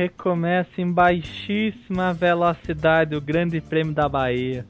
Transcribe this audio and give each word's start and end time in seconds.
recomeça 0.00 0.80
em 0.80 0.90
baixíssima 0.90 2.14
velocidade 2.14 3.14
o 3.14 3.20
Grande 3.20 3.60
Prêmio 3.60 3.92
da 3.92 4.08
Bahia. 4.08 4.64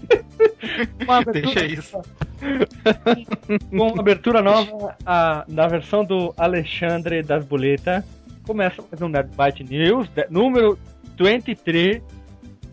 Deixa 1.32 1.64
isso. 1.64 2.02
Com 3.70 3.92
uma 3.92 4.00
abertura 4.00 4.42
nova 4.42 4.94
a, 5.06 5.44
na 5.48 5.66
versão 5.66 6.04
do 6.04 6.34
Alexandre 6.36 7.22
das 7.22 7.46
Boletas, 7.46 8.04
começa 8.46 8.82
mais 8.82 9.00
um 9.00 9.08
Nerdbyte 9.08 9.64
News, 9.64 10.06
de, 10.10 10.26
número 10.28 10.78
23, 11.18 12.02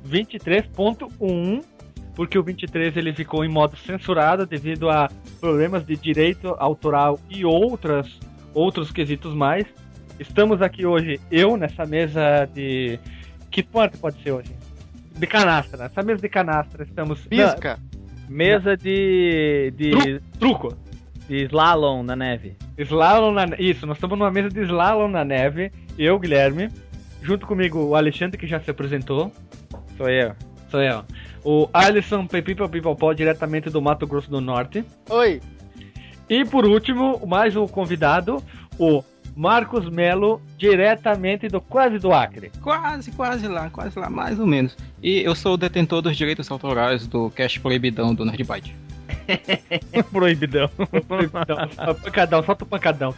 23.1, 0.06 1.64
porque 2.14 2.38
o 2.38 2.44
23 2.44 2.98
ele 2.98 3.14
ficou 3.14 3.46
em 3.46 3.50
modo 3.50 3.78
censurado 3.78 4.46
devido 4.46 4.90
a 4.90 5.10
problemas 5.40 5.86
de 5.86 5.96
direito 5.96 6.54
autoral 6.60 7.18
e 7.30 7.46
outras 7.46 8.20
outros 8.54 8.92
quesitos 8.92 9.34
mais. 9.34 9.66
Estamos 10.22 10.62
aqui 10.62 10.86
hoje, 10.86 11.20
eu 11.32 11.58
nessa 11.58 11.84
mesa 11.84 12.48
de. 12.54 13.00
Que 13.50 13.64
quanto 13.64 13.98
pode 13.98 14.22
ser 14.22 14.32
hoje? 14.32 14.56
De 15.18 15.26
canastra. 15.26 15.80
Nessa 15.86 16.04
mesa 16.04 16.22
de 16.22 16.30
canastra 16.30 16.84
estamos. 16.84 17.22
Pisca! 17.22 17.80
Mesa 18.30 18.78
de. 18.78 19.74
de. 19.76 19.90
Tru- 19.90 20.22
truco. 20.40 20.78
de 21.28 21.46
slalom 21.46 22.04
na 22.04 22.16
neve. 22.16 22.56
Slalom 22.78 23.32
na 23.34 23.46
Isso, 23.58 23.88
nós 23.88 23.98
estamos 23.98 24.18
numa 24.20 24.30
mesa 24.30 24.50
de 24.50 24.62
slalom 24.62 25.08
na 25.08 25.26
neve. 25.26 25.72
Eu, 25.98 26.20
Guilherme. 26.20 26.70
Junto 27.24 27.48
comigo 27.48 27.80
o 27.84 27.96
Alexandre, 27.96 28.38
que 28.38 28.46
já 28.46 28.60
se 28.60 28.70
apresentou. 28.70 29.32
Sou 29.98 30.08
eu. 30.08 30.36
Sou 30.70 30.84
eu. 30.84 31.04
O 31.44 31.68
Alisson 31.74 32.28
Pepipa 32.28 32.70
Pipopó, 32.70 33.12
diretamente 33.14 33.72
do 33.72 33.82
Mato 33.82 34.06
Grosso 34.06 34.30
do 34.30 34.40
Norte. 34.40 34.86
Oi! 35.10 35.42
E 36.30 36.46
por 36.46 36.66
último, 36.66 37.20
mais 37.26 37.56
um 37.56 37.68
convidado, 37.68 38.42
o 38.78 39.04
Marcos 39.36 39.90
Melo, 39.90 40.42
diretamente 40.58 41.48
do 41.48 41.62
Quase 41.62 42.00
do 42.00 42.12
Acre. 42.12 42.52
Quase, 42.62 43.12
quase 43.12 43.48
lá, 43.48 43.70
quase 43.70 43.98
lá, 43.98 44.10
mais 44.10 44.40
ou 44.40 44.46
menos. 44.46 44.78
E 45.02 45.22
eu 45.22 45.36
sou 45.36 45.54
o 45.54 45.58
detentor 45.58 46.02
dos 46.02 46.16
direitos 46.16 46.50
autorais 46.52 47.08
do 47.08 47.30
Cash 47.32 47.58
Proibidão 47.58 48.14
do 48.14 48.26
Nerdbyte. 48.26 48.76
Proibidão. 50.12 50.70
Então, 50.80 51.96
pancadão, 51.96 52.44
solta 52.44 52.64
o 52.64 52.68
pancadão. 52.68 53.16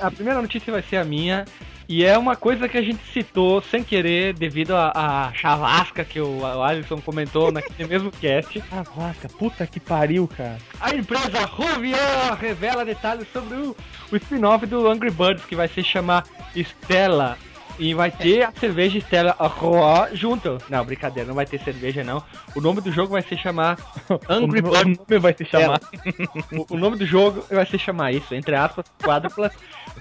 A, 0.00 0.10
primeira 0.10 0.40
notícia 0.40 0.72
vai 0.72 0.82
ser 0.82 0.96
a 0.96 1.04
minha. 1.04 1.44
E 1.88 2.04
é 2.04 2.18
uma 2.18 2.34
coisa 2.34 2.68
que 2.68 2.76
a 2.76 2.82
gente 2.82 3.00
citou 3.12 3.62
sem 3.62 3.84
querer 3.84 4.34
devido 4.34 4.74
à 4.74 5.30
chavasca 5.32 6.04
que 6.04 6.20
o, 6.20 6.44
Alisson 6.44 7.00
comentou 7.00 7.52
naquele 7.52 7.86
mesmo 7.88 8.10
cast. 8.10 8.58
Vaca, 8.96 9.28
puta 9.28 9.64
que 9.68 9.78
pariu, 9.78 10.26
cara. 10.26 10.58
A 10.80 10.92
empresa 10.92 11.44
Rovio 11.44 11.96
revela 12.40 12.84
detalhes 12.84 13.28
sobre 13.32 13.54
o, 13.56 13.76
o 14.10 14.16
spin-off 14.16 14.66
do 14.66 14.88
Angry 14.90 15.12
Birds, 15.12 15.44
que 15.44 15.54
vai 15.54 15.68
se 15.68 15.82
chamar 15.84 16.24
Stella. 16.56 17.38
E 17.78 17.92
vai 17.92 18.10
ter 18.10 18.42
a 18.42 18.52
cerveja 18.52 18.98
Stella 19.00 19.36
Artois 19.38 20.18
junto. 20.18 20.58
Não, 20.68 20.84
brincadeira, 20.84 21.28
não 21.28 21.34
vai 21.34 21.44
ter 21.44 21.60
cerveja 21.60 22.02
não. 22.02 22.22
O 22.54 22.60
nome 22.60 22.80
do 22.80 22.90
jogo 22.90 23.12
vai 23.12 23.22
se 23.22 23.36
chamar 23.36 23.76
Angry 24.28 24.62
Birds. 24.62 24.80
o 24.80 24.84
nome 24.84 25.18
vai 25.20 25.34
se 25.34 25.44
chamar. 25.44 25.80
O, 26.52 26.74
o 26.74 26.78
nome 26.78 26.96
do 26.96 27.04
jogo 27.04 27.44
vai 27.50 27.66
se 27.66 27.78
chamar 27.78 28.12
isso, 28.12 28.34
entre 28.34 28.54
aspas, 28.54 28.86
quádruplas. 29.02 29.52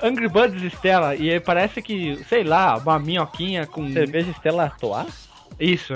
Angry 0.02 0.30
Birds 0.30 0.74
Stella. 0.74 1.16
E 1.16 1.40
parece 1.40 1.81
que, 1.81 2.24
sei 2.30 2.44
lá, 2.44 2.78
uma 2.78 3.00
minhoquinha 3.00 3.66
com. 3.66 3.91
Cerveja 3.91 4.31
Stella 4.31 4.64
Artois? 4.64 5.30
Isso, 5.59 5.94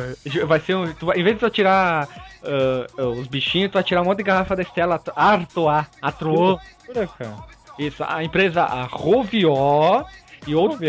vai 0.47 0.59
ser 0.59 0.75
um. 0.75 0.93
tu 0.93 1.11
em 1.11 1.23
vez 1.23 1.35
de 1.35 1.39
tu 1.39 1.49
tirar 1.49 2.07
ah, 2.43 3.03
os 3.03 3.27
bichinhos, 3.27 3.71
tu 3.71 3.73
vai 3.73 3.83
tirar 3.83 4.01
um 4.01 4.05
monte 4.05 4.17
de 4.17 4.23
garrafa 4.23 4.55
da 4.55 4.63
Stella 4.63 5.01
Artois. 5.15 5.85
Cara. 7.17 7.35
Isso, 7.77 8.03
a 8.05 8.23
empresa 8.23 8.63
a 8.63 8.83
Rovio 8.83 9.53
e 10.47 10.55
outros 10.55 10.79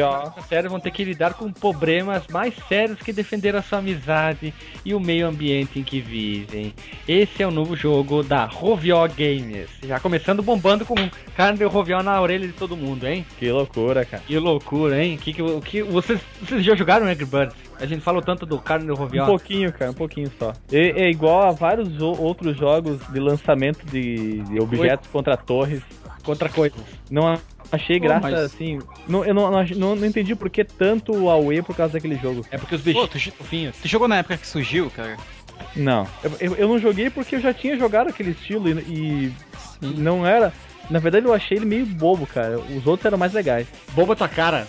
sérios 0.48 0.70
vão 0.70 0.80
ter 0.80 0.90
que 0.90 1.04
lidar 1.04 1.34
com 1.34 1.50
problemas 1.52 2.26
mais 2.28 2.54
sérios 2.68 2.98
que 3.00 3.12
defender 3.12 3.54
a 3.56 3.62
sua 3.62 3.78
amizade 3.78 4.52
e 4.84 4.94
o 4.94 5.00
meio 5.00 5.26
ambiente 5.26 5.78
em 5.78 5.82
que 5.82 6.00
vivem. 6.00 6.74
Esse 7.06 7.42
é 7.42 7.46
o 7.46 7.50
novo 7.50 7.76
jogo 7.76 8.22
da 8.22 8.44
Rovio 8.44 8.96
Games. 9.16 9.68
Já 9.86 9.98
começando 10.00 10.42
bombando 10.42 10.84
com 10.84 10.94
carne 11.36 11.58
de 11.58 11.64
Rovio 11.64 12.02
na 12.02 12.20
orelha 12.20 12.46
de 12.46 12.52
todo 12.52 12.76
mundo, 12.76 13.06
hein? 13.06 13.24
Que 13.38 13.50
loucura, 13.50 14.04
cara. 14.04 14.22
Que 14.26 14.38
loucura, 14.38 15.02
hein? 15.04 15.16
Que, 15.20 15.32
que, 15.32 15.60
que, 15.60 15.82
vocês, 15.82 16.20
vocês 16.42 16.64
já 16.64 16.74
jogaram 16.74 17.06
Angry 17.06 17.24
Birds? 17.24 17.54
A 17.80 17.86
gente 17.86 18.02
falou 18.02 18.20
tanto 18.20 18.44
do 18.44 18.58
carne 18.58 18.86
de 18.86 18.92
Rovio. 18.92 19.22
Um 19.22 19.26
pouquinho, 19.26 19.72
cara, 19.72 19.90
um 19.90 19.94
pouquinho 19.94 20.30
só. 20.38 20.52
E- 20.70 20.92
É, 20.96 21.08
igual 21.10 21.42
a 21.48 21.50
vários 21.52 22.00
outros 22.00 22.56
jogos 22.58 23.00
de 23.10 23.18
lançamento 23.20 23.84
de, 23.86 24.40
de 24.42 24.60
objetos 24.60 25.08
contra 25.10 25.36
torres. 25.36 25.82
Contra 26.22 26.48
coisas. 26.48 26.78
Não 27.10 27.38
achei 27.72 27.98
Pô, 27.98 28.04
graça, 28.06 28.20
mas- 28.30 28.38
assim. 28.40 28.78
Não, 29.08 29.24
eu 29.24 29.34
não, 29.34 29.50
não, 29.50 29.96
não, 29.96 30.06
entendi 30.06 30.34
por 30.34 30.50
que 30.50 30.64
tanto 30.64 31.12
o 31.14 31.30
Aue 31.30 31.62
por 31.62 31.74
causa 31.74 31.94
daquele 31.94 32.16
jogo. 32.16 32.44
É 32.50 32.58
porque 32.58 32.74
os 32.74 32.82
Pô, 32.82 33.06
bichinhos 33.06 33.76
tu, 33.76 33.82
tu 33.82 33.88
jogou 33.88 34.08
na 34.08 34.16
época 34.16 34.36
que 34.36 34.46
surgiu, 34.46 34.90
cara? 34.90 35.16
Não. 35.76 36.06
Eu, 36.22 36.32
eu, 36.40 36.56
eu 36.56 36.68
não 36.68 36.78
joguei 36.78 37.10
porque 37.10 37.36
eu 37.36 37.40
já 37.40 37.52
tinha 37.52 37.76
jogado 37.76 38.08
aquele 38.08 38.30
estilo 38.30 38.68
e, 38.68 39.32
e 39.82 39.86
não 39.96 40.26
era. 40.26 40.52
Na 40.88 40.98
verdade, 40.98 41.26
eu 41.26 41.32
achei 41.32 41.56
ele 41.58 41.66
meio 41.66 41.86
bobo, 41.86 42.26
cara. 42.26 42.58
Os 42.58 42.86
outros 42.86 43.06
eram 43.06 43.18
mais 43.18 43.32
legais. 43.32 43.66
Boba 43.92 44.16
tua 44.16 44.28
cara. 44.28 44.66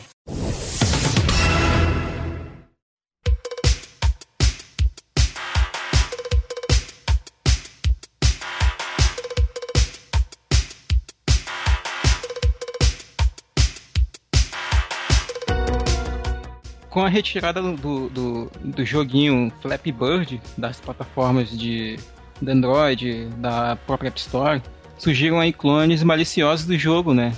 Com 17.02 17.06
a 17.06 17.10
retirada 17.10 17.60
do, 17.64 17.74
do, 17.76 18.10
do, 18.10 18.52
do 18.64 18.86
joguinho 18.86 19.52
Flappy 19.60 19.92
Bird 19.92 20.40
das 20.56 20.80
plataformas 20.80 21.50
de, 21.50 21.98
de 22.40 22.52
Android, 22.52 23.26
da 23.38 23.76
própria 23.76 24.10
App 24.10 24.20
Store, 24.20 24.62
surgiram 25.00 25.40
aí 25.40 25.52
clones 25.52 26.04
maliciosos 26.04 26.68
do 26.68 26.78
jogo, 26.78 27.12
né? 27.12 27.34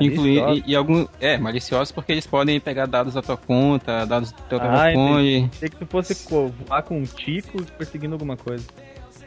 Incluindo 0.00 0.54
e, 0.54 0.62
e 0.64 0.76
algum 0.76 1.08
é 1.20 1.36
maliciosos 1.36 1.90
porque 1.90 2.12
eles 2.12 2.24
podem 2.24 2.60
pegar 2.60 2.86
dados 2.86 3.14
da 3.14 3.20
tua 3.20 3.36
conta, 3.36 4.06
dados 4.06 4.30
do 4.30 4.42
teu 4.42 4.60
Ah, 4.60 4.84
telefone. 4.84 5.50
Achei 5.56 5.68
que 5.68 5.76
tu 5.76 5.86
fosse 5.86 6.28
voar 6.28 6.84
com 6.84 7.00
um 7.00 7.04
tico 7.04 7.60
perseguindo 7.76 8.14
alguma 8.14 8.36
coisa. 8.36 8.64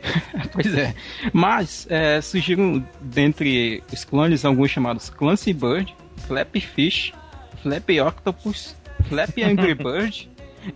Pois 0.54 0.74
é. 0.78 0.96
Mas 1.34 1.88
é, 1.90 2.22
surgiram 2.22 2.82
dentre 3.02 3.84
os 3.92 4.06
clones 4.06 4.46
alguns 4.46 4.72
chamados 4.72 5.10
Clancy 5.10 5.52
Bird, 5.52 5.94
Flappy 6.26 6.62
Fish, 6.62 7.14
Flappy 7.62 8.00
Octopus, 8.00 8.76
Flappy 9.10 9.44
Angry 9.44 9.74
Bird 9.76 10.30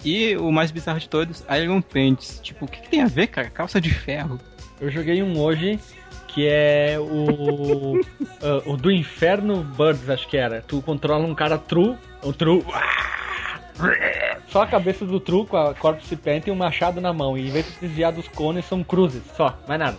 e 0.03 0.35
o 0.37 0.51
mais 0.51 0.71
bizarro 0.71 0.99
de 0.99 1.07
todos, 1.07 1.43
Iron 1.61 1.81
Pants. 1.81 2.39
Tipo, 2.43 2.65
o 2.65 2.67
que, 2.67 2.81
que 2.81 2.89
tem 2.89 3.01
a 3.01 3.07
ver, 3.07 3.27
cara? 3.27 3.49
Calça 3.49 3.79
de 3.79 3.93
ferro. 3.93 4.39
Eu 4.79 4.91
joguei 4.91 5.23
um 5.23 5.39
hoje 5.39 5.79
que 6.27 6.47
é 6.47 6.97
o. 6.99 7.99
ah, 8.41 8.61
o 8.69 8.77
do 8.77 8.91
Inferno 8.91 9.63
Birds, 9.63 10.09
acho 10.09 10.27
que 10.27 10.37
era. 10.37 10.61
Tu 10.61 10.81
controla 10.81 11.25
um 11.25 11.33
cara 11.33 11.57
true. 11.57 11.95
O 12.21 12.31
true. 12.31 12.63
Só 14.49 14.61
a 14.61 14.67
cabeça 14.67 15.05
do 15.05 15.19
true 15.19 15.45
com 15.45 15.57
a 15.57 15.73
corpse 15.73 16.15
paint 16.15 16.47
e 16.47 16.51
um 16.51 16.55
machado 16.55 17.01
na 17.01 17.11
mão. 17.11 17.37
E 17.37 17.47
em 17.47 17.51
vez 17.51 17.65
de 17.65 17.79
desviar 17.81 18.11
dos 18.11 18.27
cones, 18.27 18.65
são 18.65 18.83
cruzes. 18.83 19.21
Só, 19.35 19.57
mais 19.67 19.79
nada. 19.79 19.97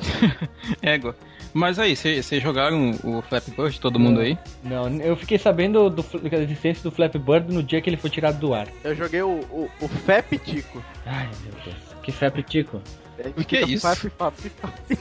Égua. 0.80 1.14
Mas 1.54 1.78
aí, 1.78 1.96
vocês 1.96 2.42
jogaram 2.42 2.92
o 3.02 3.22
Flappy 3.22 3.50
Bird, 3.50 3.80
todo 3.80 3.98
mundo 3.98 4.20
aí? 4.20 4.38
Não, 4.62 4.88
eu 5.00 5.16
fiquei 5.16 5.38
sabendo 5.38 5.88
do, 5.90 6.02
da 6.02 6.38
existência 6.38 6.82
do 6.82 6.90
Flappy 6.90 7.18
Bird 7.18 7.52
no 7.52 7.62
dia 7.62 7.80
que 7.80 7.88
ele 7.90 7.96
foi 7.96 8.10
tirado 8.10 8.38
do 8.38 8.54
ar. 8.54 8.68
Eu 8.84 8.94
joguei 8.94 9.22
o, 9.22 9.40
o, 9.50 9.70
o 9.80 9.88
Fep 9.88 10.38
Tico. 10.38 10.82
Ai, 11.06 11.28
meu 11.44 11.52
Deus. 11.64 11.76
Que 12.02 12.12
Flappy 12.12 12.42
Tico. 12.42 12.80
Ele 13.18 13.34
O 13.36 13.44
que 13.44 13.56
é 13.56 13.62
isso? 13.62 13.86
Fap, 13.86 13.98
fap, 14.16 14.34
fap. 14.60 14.98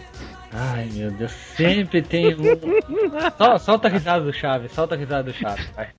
Ai, 0.52 0.90
meu 0.94 1.12
Deus. 1.12 1.32
Sempre 1.32 2.02
tem 2.02 2.34
um. 2.36 2.44
Sol- 3.38 3.60
solta 3.60 3.88
a 3.88 3.92
risada 3.92 4.24
do 4.24 4.34
Chaves, 4.34 4.72
solta 4.72 4.96
a 4.96 4.98
risada 4.98 5.24
do 5.24 5.34
Chaves, 5.34 5.68
vai. 5.76 5.90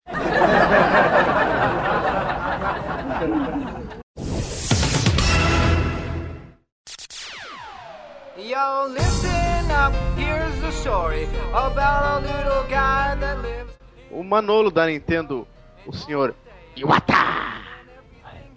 Yo, 8.37 8.87
listen 8.89 9.38
up, 9.79 9.95
here's 10.19 10.61
the 10.61 10.71
story 10.73 11.25
about 11.53 12.05
a 12.05 12.27
little 12.27 12.63
guy 12.69 13.15
that 13.21 13.41
lives. 13.43 13.73
O 14.11 14.23
Manolo 14.25 14.71
da 14.71 14.87
Nintendo, 14.87 15.47
o 15.87 15.93
senhor 15.93 16.35
Iwata, 16.77 17.15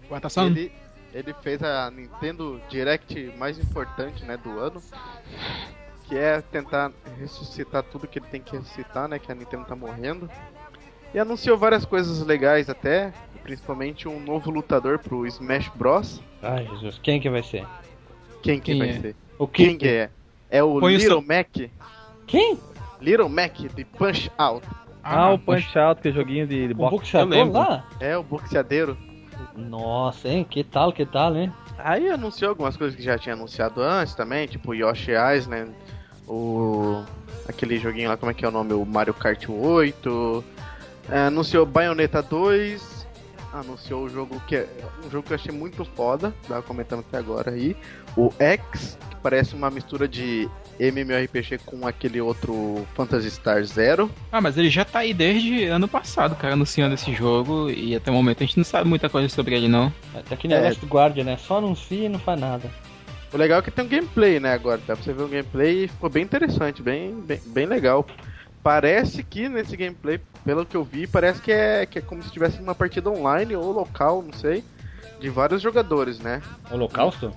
Guatação? 0.10 0.48
ele, 0.48 0.72
ele 1.14 1.34
fez 1.42 1.62
a 1.62 1.92
Nintendo 1.92 2.60
Direct 2.70 3.34
mais 3.38 3.60
importante 3.60 4.24
né, 4.26 4.38
do 4.38 4.60
ano. 4.60 4.82
que 6.08 6.18
é 6.18 6.42
tentar 6.42 6.92
ressuscitar 7.20 7.84
tudo 7.84 8.06
que 8.08 8.20
ele 8.20 8.26
tem 8.30 8.42
que 8.42 8.52
ressuscitar, 8.58 9.08
né? 9.08 9.18
Que 9.18 9.32
a 9.32 9.36
Nintendo 9.36 9.64
tá 9.64 9.76
morrendo. 9.78 10.30
E 11.14 11.20
anunciou 11.20 11.58
várias 11.58 11.86
coisas 11.86 12.22
legais 12.26 12.70
até, 12.70 13.14
principalmente 13.44 14.10
um 14.10 14.20
novo 14.20 14.50
lutador 14.52 15.00
pro 15.00 15.26
Smash 15.26 15.70
Bros. 15.76 16.22
Ai, 16.42 16.68
Jesus, 16.68 17.00
quem 17.02 17.22
que 17.22 17.30
vai 17.30 17.42
ser? 17.44 17.66
Quem 18.44 18.60
que 18.60 18.72
Quem 18.72 18.80
vai 18.80 18.90
é? 18.90 19.00
ser? 19.00 19.16
O 19.40 19.48
Quem 19.48 19.78
que 19.78 19.88
é? 19.88 20.10
É 20.51 20.62
o 20.62 20.80
Põe 20.80 20.94
o 20.95 20.98
Little 20.98 21.21
seu- 21.25 21.27
Mac. 21.27 21.71
Quem? 22.27 22.59
Little 23.00 23.30
Mac 23.30 23.53
de 23.57 23.86
Punch 23.86 24.31
Out. 24.38 24.68
Ah, 25.03 25.31
o 25.31 25.39
Punch 25.39 25.75
Out, 25.80 26.01
que 26.01 26.09
é 26.09 26.12
joguinho 26.12 26.45
de, 26.45 26.68
de 26.68 26.74
O 26.74 26.75
boxe. 26.77 26.92
boxeador 26.98 27.30
lembro. 27.30 27.53
lá? 27.59 27.83
É 28.00 28.15
o 28.18 28.21
boxeadeiro. 28.24 28.95
Nossa, 29.56 30.27
hein? 30.30 30.45
Que 30.48 30.63
tal, 30.63 30.94
que 30.94 31.06
tal, 31.06 31.36
hein? 31.36 31.51
Aí 31.80 32.09
anunciou 32.09 32.50
algumas 32.50 32.77
coisas 32.77 32.95
que 32.95 33.01
já 33.01 33.18
tinha 33.18 33.33
anunciado 33.33 33.81
antes 33.81 34.13
também, 34.13 34.45
tipo 34.48 34.74
Yoshi 34.75 35.12
Island, 35.38 35.71
o 36.27 37.03
aquele 37.50 37.77
joguinho 37.80 38.09
lá, 38.09 38.18
como 38.18 38.31
é 38.31 38.36
que 38.36 38.45
é 38.45 38.48
o 38.48 38.51
nome? 38.51 38.74
O 38.74 38.86
Mario 38.86 39.13
Kart 39.15 39.50
8. 39.50 40.44
É, 41.09 41.19
anunciou 41.27 41.65
Bayonetta 41.65 42.21
2. 42.21 43.00
Anunciou 43.53 44.06
o 44.06 44.09
jogo 44.09 44.42
que 44.48 44.56
é 44.56 44.68
um 45.06 45.09
jogo 45.09 45.27
que 45.27 45.33
eu 45.33 45.36
achei 45.36 45.51
muito 45.53 45.83
foda, 45.83 46.33
tava 46.48 46.62
comentando 46.62 47.01
até 47.01 47.18
agora 47.18 47.51
aí. 47.51 47.75
O 48.15 48.31
X, 48.39 48.98
que 49.09 49.15
parece 49.18 49.53
uma 49.56 49.69
mistura 49.69 50.07
de 50.07 50.50
MMORPG 50.80 51.59
com 51.65 51.86
aquele 51.86 52.21
outro 52.21 52.88
Phantasy 52.95 53.30
Star 53.30 53.63
Zero. 53.65 54.09
Ah, 54.31 54.39
mas 54.39 54.57
ele 54.57 54.69
já 54.69 54.86
tá 54.86 55.00
aí 55.00 55.13
desde 55.13 55.65
ano 55.65 55.88
passado, 55.88 56.36
cara, 56.36 56.53
anunciando 56.53 56.95
esse 56.95 57.13
jogo. 57.13 57.69
E 57.69 57.95
até 57.95 58.09
o 58.09 58.13
momento 58.13 58.42
a 58.42 58.45
gente 58.45 58.57
não 58.57 58.63
sabe 58.63 58.88
muita 58.88 59.09
coisa 59.09 59.27
sobre 59.27 59.56
ele, 59.56 59.68
não. 59.68 59.94
Até 60.15 60.36
que 60.38 60.48
negócio 60.48 60.80
do 60.80 60.88
Guardian, 60.88 61.25
né? 61.25 61.38
Só 61.38 61.57
anuncia 61.57 62.06
e 62.06 62.09
não 62.09 62.19
faz 62.19 62.39
nada. 62.39 62.71
O 63.33 63.38
legal 63.38 63.59
é 63.59 63.62
que 63.62 63.71
tem 63.71 63.86
um 63.86 63.88
gameplay, 63.88 64.39
né, 64.39 64.53
agora. 64.53 64.81
Dá 64.86 64.95
pra 64.95 65.03
você 65.03 65.13
ver 65.13 65.24
o 65.24 65.27
gameplay 65.27 65.86
e 65.86 65.88
ficou 65.88 66.09
bem 66.09 66.24
interessante, 66.24 66.81
bem, 66.81 67.13
bem, 67.21 67.39
bem 67.45 67.65
legal. 67.65 68.06
Parece 68.63 69.24
que 69.24 69.50
nesse 69.50 69.75
gameplay, 69.75 70.19
pelo 70.46 70.66
que 70.66 70.75
eu 70.75 70.84
vi, 70.84 71.08
parece 71.08 71.42
que 71.42 71.52
é, 71.52 71.86
que 71.86 72.00
é 72.00 72.02
como 72.02 72.22
se 72.22 72.31
tivesse 72.31 72.60
uma 72.60 72.75
partida 72.75 73.10
online 73.10 73.56
ou 73.56 73.72
local, 73.72 74.22
não 74.22 74.34
sei, 74.34 74.63
de 75.19 75.30
vários 75.30 75.62
jogadores, 75.62 76.19
né? 76.19 76.42
Holocausto? 76.69 77.34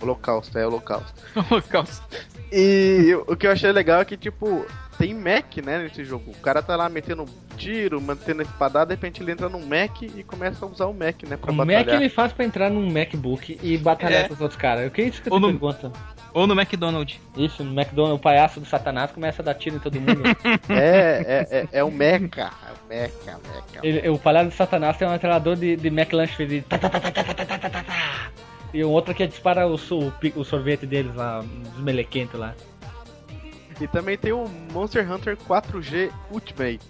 Holocausto, 0.00 0.58
é 0.58 0.66
Holocausto. 0.66 1.22
Holocausto. 1.50 2.04
E 2.52 3.16
o 3.26 3.36
que 3.36 3.46
eu 3.46 3.50
achei 3.50 3.72
legal 3.72 4.00
é 4.00 4.04
que, 4.04 4.16
tipo, 4.16 4.64
tem 4.98 5.14
Mac, 5.14 5.56
né, 5.64 5.78
nesse 5.78 6.04
jogo. 6.04 6.30
O 6.30 6.40
cara 6.40 6.62
tá 6.62 6.76
lá 6.76 6.88
metendo 6.88 7.24
tiro, 7.56 8.00
mantendo 8.00 8.40
a 8.42 8.44
espadada, 8.44 8.86
de 8.86 8.94
repente 8.94 9.22
ele 9.22 9.32
entra 9.32 9.48
num 9.48 9.64
Mac 9.66 10.02
e 10.02 10.22
começa 10.24 10.64
a 10.64 10.68
usar 10.68 10.86
o 10.86 10.94
Mac, 10.94 11.22
né, 11.24 11.36
pra 11.36 11.48
Como 11.48 11.62
é 11.62 11.64
batalhar. 11.76 11.84
que 11.98 12.04
ele 12.04 12.08
faz 12.10 12.32
pra 12.32 12.44
entrar 12.44 12.70
num 12.70 12.90
MacBook 12.90 13.58
e 13.62 13.78
batalhar 13.78 14.24
É. 14.24 14.28
com 14.28 14.34
os 14.34 14.40
outros 14.40 14.60
caras? 14.60 14.86
O 14.86 14.90
que 14.90 15.02
é 15.02 15.04
isso 15.06 15.22
que 15.22 15.28
Ou 15.30 15.36
eu 15.36 15.40
te 15.40 15.52
no- 15.52 15.58
pergunto? 15.58 15.92
Ou 16.32 16.48
no 16.48 16.54
McDonald's. 16.60 17.20
Isso, 17.36 17.62
no 17.62 17.70
McDonald's, 17.80 18.18
o 18.18 18.22
palhaço 18.22 18.58
do 18.58 18.66
satanás 18.66 19.12
começa 19.12 19.40
a 19.40 19.44
dar 19.44 19.54
tiro 19.54 19.76
em 19.76 19.78
todo 19.78 20.00
mundo. 20.00 20.20
É, 20.68 21.46
é, 21.48 21.58
é, 21.58 21.68
é 21.78 21.84
o 21.84 21.92
Mecha. 21.92 22.24
É 22.40 22.72
o 22.72 22.88
Mecha, 22.88 23.14
Mecha. 23.38 23.80
Ele- 23.84 24.08
o 24.08 24.18
palhaço 24.18 24.48
do 24.50 24.54
satanás 24.54 24.96
tem 24.96 25.06
um 25.06 25.12
metralhador 25.12 25.54
de, 25.54 25.76
de 25.76 25.88
McLanche 25.88 26.44
de 26.44 26.62
tá, 26.62 26.76
tá, 26.76 26.90
tá, 26.90 27.00
tá, 27.00 27.10
tá, 27.12 27.22
tá, 27.22 27.34
tá, 27.34 27.44
tá, 27.58 27.68
tá, 27.70 27.82
tá. 27.84 28.30
E 28.72 28.84
um 28.84 28.90
outro 28.90 29.14
que 29.14 29.24
dispara 29.28 29.68
o, 29.68 29.74
o 29.76 30.12
o 30.40 30.44
sorvete 30.44 30.84
deles 30.86 31.14
lá, 31.14 31.38
os 31.38 31.80
melequentos 31.80 32.40
lá. 32.40 32.52
E 33.80 33.86
também 33.88 34.16
tem 34.16 34.32
o 34.32 34.46
Monster 34.72 35.10
Hunter 35.10 35.36
4G 35.36 36.10
Ultimate, 36.30 36.80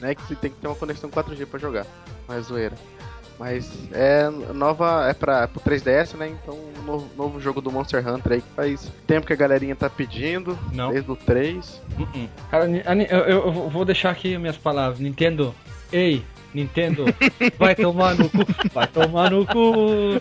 né? 0.00 0.14
Que 0.14 0.22
você 0.22 0.34
tem 0.34 0.50
que 0.50 0.56
ter 0.56 0.66
uma 0.66 0.76
conexão 0.76 1.08
4G 1.10 1.46
pra 1.46 1.58
jogar. 1.58 1.86
Não 2.28 2.36
é 2.36 2.40
zoeira. 2.40 2.74
Mas 3.38 3.70
é 3.92 4.28
nova. 4.54 5.08
É 5.08 5.14
pra, 5.14 5.48
pro 5.48 5.60
3DS, 5.60 6.14
né? 6.16 6.28
Então, 6.28 6.54
um 6.54 6.82
novo, 6.84 7.08
novo 7.16 7.40
jogo 7.40 7.60
do 7.60 7.72
Monster 7.72 8.06
Hunter 8.06 8.34
aí 8.34 8.40
que 8.42 8.48
faz 8.54 8.92
tempo 9.06 9.26
que 9.26 9.32
a 9.32 9.36
galerinha 9.36 9.74
tá 9.74 9.88
pedindo. 9.90 10.56
Não. 10.72 10.90
Desde 10.92 11.10
o 11.10 11.16
3. 11.16 11.82
Uh-uh. 11.98 12.28
Cara, 12.50 12.66
ni- 12.66 12.82
a 12.84 12.94
ni- 12.94 13.06
eu, 13.10 13.18
eu- 13.20 13.46
eu 13.46 13.70
vou 13.70 13.84
deixar 13.84 14.10
aqui 14.10 14.36
minhas 14.38 14.58
palavras. 14.58 15.00
Nintendo, 15.00 15.52
ei, 15.90 16.22
Nintendo, 16.54 17.04
vai 17.58 17.74
tomar 17.74 18.14
no 18.16 18.28
cu, 18.28 18.38
vai 18.72 18.86
tomar 18.86 19.30
no 19.30 19.46
cu. 19.46 20.20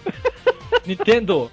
Nintendo, 0.86 1.52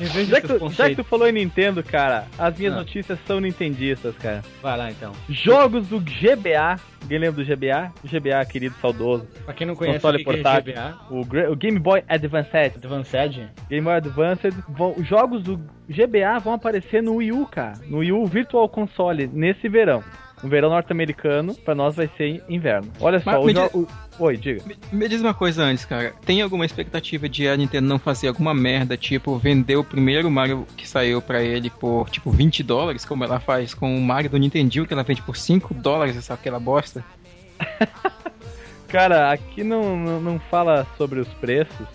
Já 0.00 0.40
que, 0.40 0.68
já 0.70 0.88
que 0.90 0.96
tu 0.96 1.04
falou 1.04 1.28
em 1.28 1.32
Nintendo, 1.32 1.82
cara, 1.82 2.26
as 2.38 2.56
minhas 2.56 2.74
Ah. 2.74 2.76
notícias 2.78 3.18
são 3.26 3.40
nintendistas, 3.40 4.16
cara. 4.16 4.42
Vai 4.62 4.76
lá 4.78 4.90
então. 4.90 5.12
Jogos 5.28 5.88
do 5.88 5.98
GBA. 5.98 6.78
Alguém 7.02 7.18
lembra 7.18 7.42
do 7.42 7.44
GBA? 7.44 7.92
GBA, 8.04 8.44
querido, 8.46 8.74
saudoso. 8.80 9.26
Pra 9.44 9.54
quem 9.54 9.66
não 9.66 9.74
conhece 9.74 9.98
Console 9.98 10.16
o 10.16 10.18
que 10.18 10.24
que 10.24 10.30
é 10.30 10.42
portátil. 10.42 10.74
GBA, 10.74 11.50
o 11.50 11.56
Game 11.56 11.78
Boy 11.78 12.02
Advanced. 12.08 12.76
Advanced, 12.76 13.48
Game 13.68 13.84
Boy 13.84 13.94
Advanced. 13.94 14.54
Vão, 14.68 14.94
os 14.96 15.06
jogos 15.06 15.42
do 15.42 15.56
GBA 15.88 16.38
vão 16.38 16.52
aparecer 16.54 17.02
no 17.02 17.16
Wii 17.16 17.32
U, 17.32 17.46
cara. 17.46 17.74
No 17.88 17.98
Wii 17.98 18.12
U 18.12 18.26
Virtual 18.26 18.68
Console, 18.68 19.26
nesse 19.32 19.68
verão. 19.68 20.02
No 20.42 20.48
verão 20.48 20.70
norte-americano, 20.70 21.54
pra 21.54 21.74
nós 21.74 21.96
vai 21.96 22.08
ser 22.16 22.42
inverno. 22.48 22.90
Olha 23.00 23.20
só, 23.20 23.40
o 23.40 23.46
me 23.46 23.52
jogo. 23.52 23.88
Oi, 24.18 24.36
diga. 24.36 24.62
Me, 24.66 24.76
me 24.92 25.08
diz 25.08 25.20
uma 25.20 25.34
coisa 25.34 25.62
antes, 25.62 25.84
cara. 25.84 26.14
Tem 26.24 26.42
alguma 26.42 26.64
expectativa 26.64 27.28
de 27.28 27.48
a 27.48 27.56
Nintendo 27.56 27.88
não 27.88 27.98
fazer 27.98 28.28
alguma 28.28 28.54
merda, 28.54 28.96
tipo, 28.96 29.36
vender 29.36 29.76
o 29.76 29.84
primeiro 29.84 30.30
Mario 30.30 30.66
que 30.76 30.88
saiu 30.88 31.20
pra 31.20 31.42
ele 31.42 31.70
por, 31.70 32.08
tipo, 32.10 32.30
20 32.30 32.62
dólares, 32.62 33.04
como 33.04 33.24
ela 33.24 33.40
faz 33.40 33.74
com 33.74 33.96
o 33.96 34.00
Mario 34.00 34.30
do 34.30 34.38
Nintendinho, 34.38 34.86
que 34.86 34.92
ela 34.92 35.02
vende 35.02 35.22
por 35.22 35.36
5 35.36 35.74
dólares, 35.74 36.16
essa 36.16 36.34
aquela 36.34 36.60
bosta? 36.60 37.04
Cara, 38.88 39.30
aqui 39.30 39.62
não, 39.62 39.96
não, 39.96 40.20
não 40.20 40.38
fala 40.38 40.86
sobre 40.96 41.20
os 41.20 41.28
preços, 41.34 41.86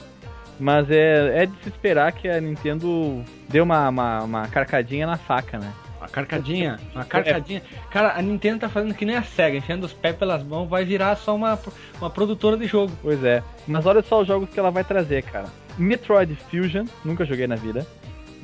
mas 0.59 0.89
é, 0.91 1.43
é 1.43 1.45
de 1.45 1.63
se 1.63 1.69
esperar 1.69 2.11
que 2.11 2.29
a 2.29 2.39
Nintendo 2.39 3.23
dê 3.49 3.59
uma, 3.59 3.89
uma, 3.89 4.23
uma 4.23 4.47
carcadinha 4.47 5.07
na 5.07 5.17
faca, 5.17 5.57
né? 5.57 5.73
Uma 6.03 6.09
carcadinha, 6.09 6.79
uma 6.94 7.05
carcadinha. 7.05 7.61
Cara, 7.89 8.13
a 8.17 8.21
Nintendo 8.21 8.59
tá 8.59 8.69
fazendo 8.69 8.94
que 8.94 9.05
nem 9.05 9.15
a 9.15 9.23
SEGA, 9.23 9.57
enfiando 9.57 9.85
os 9.85 9.94
pés 9.94 10.15
pelas 10.15 10.44
mãos, 10.44 10.67
vai 10.69 10.83
virar 10.83 11.15
só 11.15 11.33
uma, 11.35 11.57
uma 12.00 12.09
produtora 12.09 12.57
de 12.57 12.67
jogo. 12.67 12.91
Pois 13.01 13.23
é. 13.23 13.41
Mas 13.67 13.85
olha 13.85 14.01
só 14.01 14.21
os 14.21 14.27
jogos 14.27 14.50
que 14.50 14.59
ela 14.59 14.69
vai 14.69 14.83
trazer, 14.83 15.23
cara. 15.23 15.45
Metroid 15.77 16.35
Fusion, 16.51 16.85
nunca 17.05 17.25
joguei 17.25 17.47
na 17.47 17.55
vida. 17.55 17.88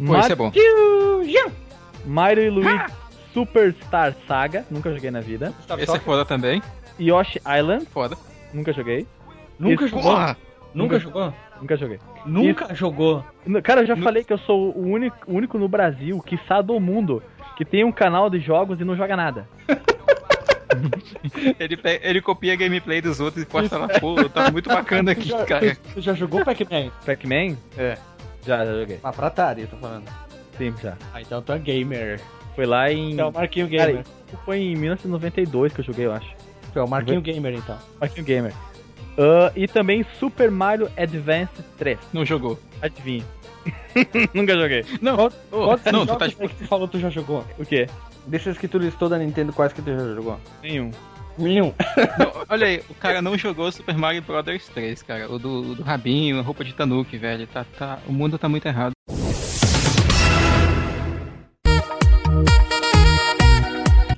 Pô, 0.06 0.18
isso 0.18 0.32
é 0.32 0.36
bom. 0.36 0.52
Fusion! 0.52 1.52
Mario 2.06 2.44
e 2.44 2.50
Luigi 2.50 2.86
Superstar 3.34 4.16
Saga, 4.28 4.66
nunca 4.72 4.92
joguei 4.94 5.12
na 5.12 5.20
vida. 5.20 5.54
Esse 5.78 5.96
é 5.96 6.00
foda 6.00 6.24
também. 6.26 6.62
Yoshi 7.00 7.40
Island, 7.58 7.86
Foda. 7.92 8.18
nunca 8.54 8.72
joguei. 8.74 9.06
Nunca 9.60 9.86
Isso- 9.86 9.96
jogou? 9.96 10.12
Porra! 10.12 10.38
Nunca 10.74 11.00
jogou? 11.00 11.34
Nunca 11.60 11.76
joguei. 11.76 12.00
Nunca 12.26 12.74
jogou. 12.76 13.26
No- 13.46 13.62
Cara, 13.62 13.82
eu 13.82 13.88
já 13.88 13.96
No- 13.96 14.04
falei 14.04 14.24
que 14.24 14.32
eu 14.32 14.38
sou 14.40 14.72
o 14.78 14.82
único, 14.88 15.18
o 15.28 15.34
único 15.36 15.58
no 15.58 15.68
Brasil, 15.68 16.22
quiçá 16.22 16.62
do 16.62 16.80
mundo, 16.80 17.22
que 17.60 17.66
tem 17.66 17.84
um 17.84 17.92
canal 17.92 18.30
de 18.30 18.40
jogos 18.40 18.80
e 18.80 18.86
não 18.86 18.96
joga 18.96 19.18
nada. 19.18 19.46
Ele, 21.60 21.78
ele 22.04 22.22
copia 22.22 22.54
a 22.54 22.56
gameplay 22.56 23.02
dos 23.02 23.20
outros 23.20 23.44
e 23.44 23.46
posta 23.46 23.76
lá, 23.76 23.88
pô, 24.00 24.30
tá 24.30 24.52
muito 24.52 24.70
bacana 24.70 25.12
aqui, 25.12 25.30
cara. 25.46 25.76
Tu 25.94 26.00
já 26.00 26.14
jogou 26.14 26.46
Pac-Man? 26.46 26.92
Pac-Man? 27.06 27.58
É. 27.76 27.98
Já, 28.46 28.64
já 28.64 28.80
joguei. 28.80 29.00
Ah, 29.04 29.12
pra 29.12 29.28
Atari, 29.28 29.64
eu 29.64 29.68
tô 29.68 29.78
falando. 29.78 30.08
Sim, 30.58 30.74
já. 30.82 30.96
Ah, 31.12 31.22
então 31.22 31.42
tu 31.42 31.52
é 31.52 31.58
gamer. 31.58 32.22
Foi 32.56 32.66
lá 32.68 32.92
em. 32.92 33.20
É 33.20 33.26
o 33.26 33.32
Marquinho 33.32 33.68
Cara, 33.70 33.88
Gamer. 33.88 34.06
isso 34.28 34.38
foi 34.46 34.60
em 34.60 34.76
1992 34.76 35.74
que 35.74 35.82
eu 35.82 35.86
joguei, 35.86 36.06
eu 36.06 36.14
acho. 36.14 36.30
Tu 36.72 36.80
é 36.80 36.84
o 36.84 36.88
Marquinho 36.88 37.22
Gamer, 37.22 37.56
então. 37.56 37.78
Marquinho 38.00 38.26
Gamer. 38.26 38.54
Ah, 39.18 39.52
e 39.56 39.68
também 39.68 40.06
Super 40.20 40.52
Mario 40.52 40.90
Advance 40.96 41.64
3. 41.78 41.98
Não 42.14 42.24
jogou. 42.24 42.60
Adivinha. 42.82 43.26
Nunca 44.34 44.56
joguei. 44.56 44.86
Não, 45.02 45.16
Qual- 45.16 45.32
ô, 45.52 45.66
Quantos 45.68 45.92
não, 45.92 46.06
tu 46.06 46.16
tá 46.16 46.28
tipo. 46.30 46.48
que 46.48 46.56
tu 46.56 46.66
falou 46.68 46.88
tu 46.88 47.00
já 47.00 47.10
jogou? 47.10 47.46
O 47.58 47.66
quê? 47.66 47.88
Desses 48.28 48.58
que 48.58 48.68
tu 48.68 48.78
listou 48.78 49.10
da 49.10 49.18
Nintendo, 49.18 49.52
quais 49.54 49.74
que 49.74 49.82
tu 49.82 49.92
já 49.92 49.98
jogou? 50.16 50.40
Nenhum. 50.62 50.92
Nenhum. 51.38 51.74
Não, 52.18 52.32
olha 52.50 52.68
aí, 52.68 52.84
o 52.90 52.94
cara 52.96 53.22
não 53.22 53.38
jogou 53.38 53.72
Super 53.72 53.98
Mario 53.98 54.22
Bros 54.22 54.68
3, 54.74 55.02
cara. 55.04 55.32
O 55.32 55.40
do, 55.40 55.72
o 55.72 55.76
do 55.76 55.84
rabinho, 55.84 56.38
a 56.40 56.42
roupa 56.42 56.64
de 56.64 56.74
Tanuki, 56.74 57.18
velho. 57.18 57.48
Tá, 57.48 57.66
tá, 57.78 58.00
o 58.08 58.12
mundo 58.12 58.38
tá 58.38 58.48
muito 58.50 58.68
errado. 58.68 58.92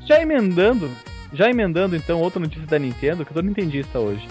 Já 0.06 0.22
emendando, 0.22 0.92
já 1.34 1.50
emendando 1.50 1.96
então 1.96 2.20
outra 2.20 2.40
notícia 2.40 2.66
da 2.68 2.78
Nintendo, 2.80 3.24
que 3.24 3.32
eu 3.32 3.36
tô 3.36 3.42
nintendista 3.42 4.00
hoje. 4.00 4.28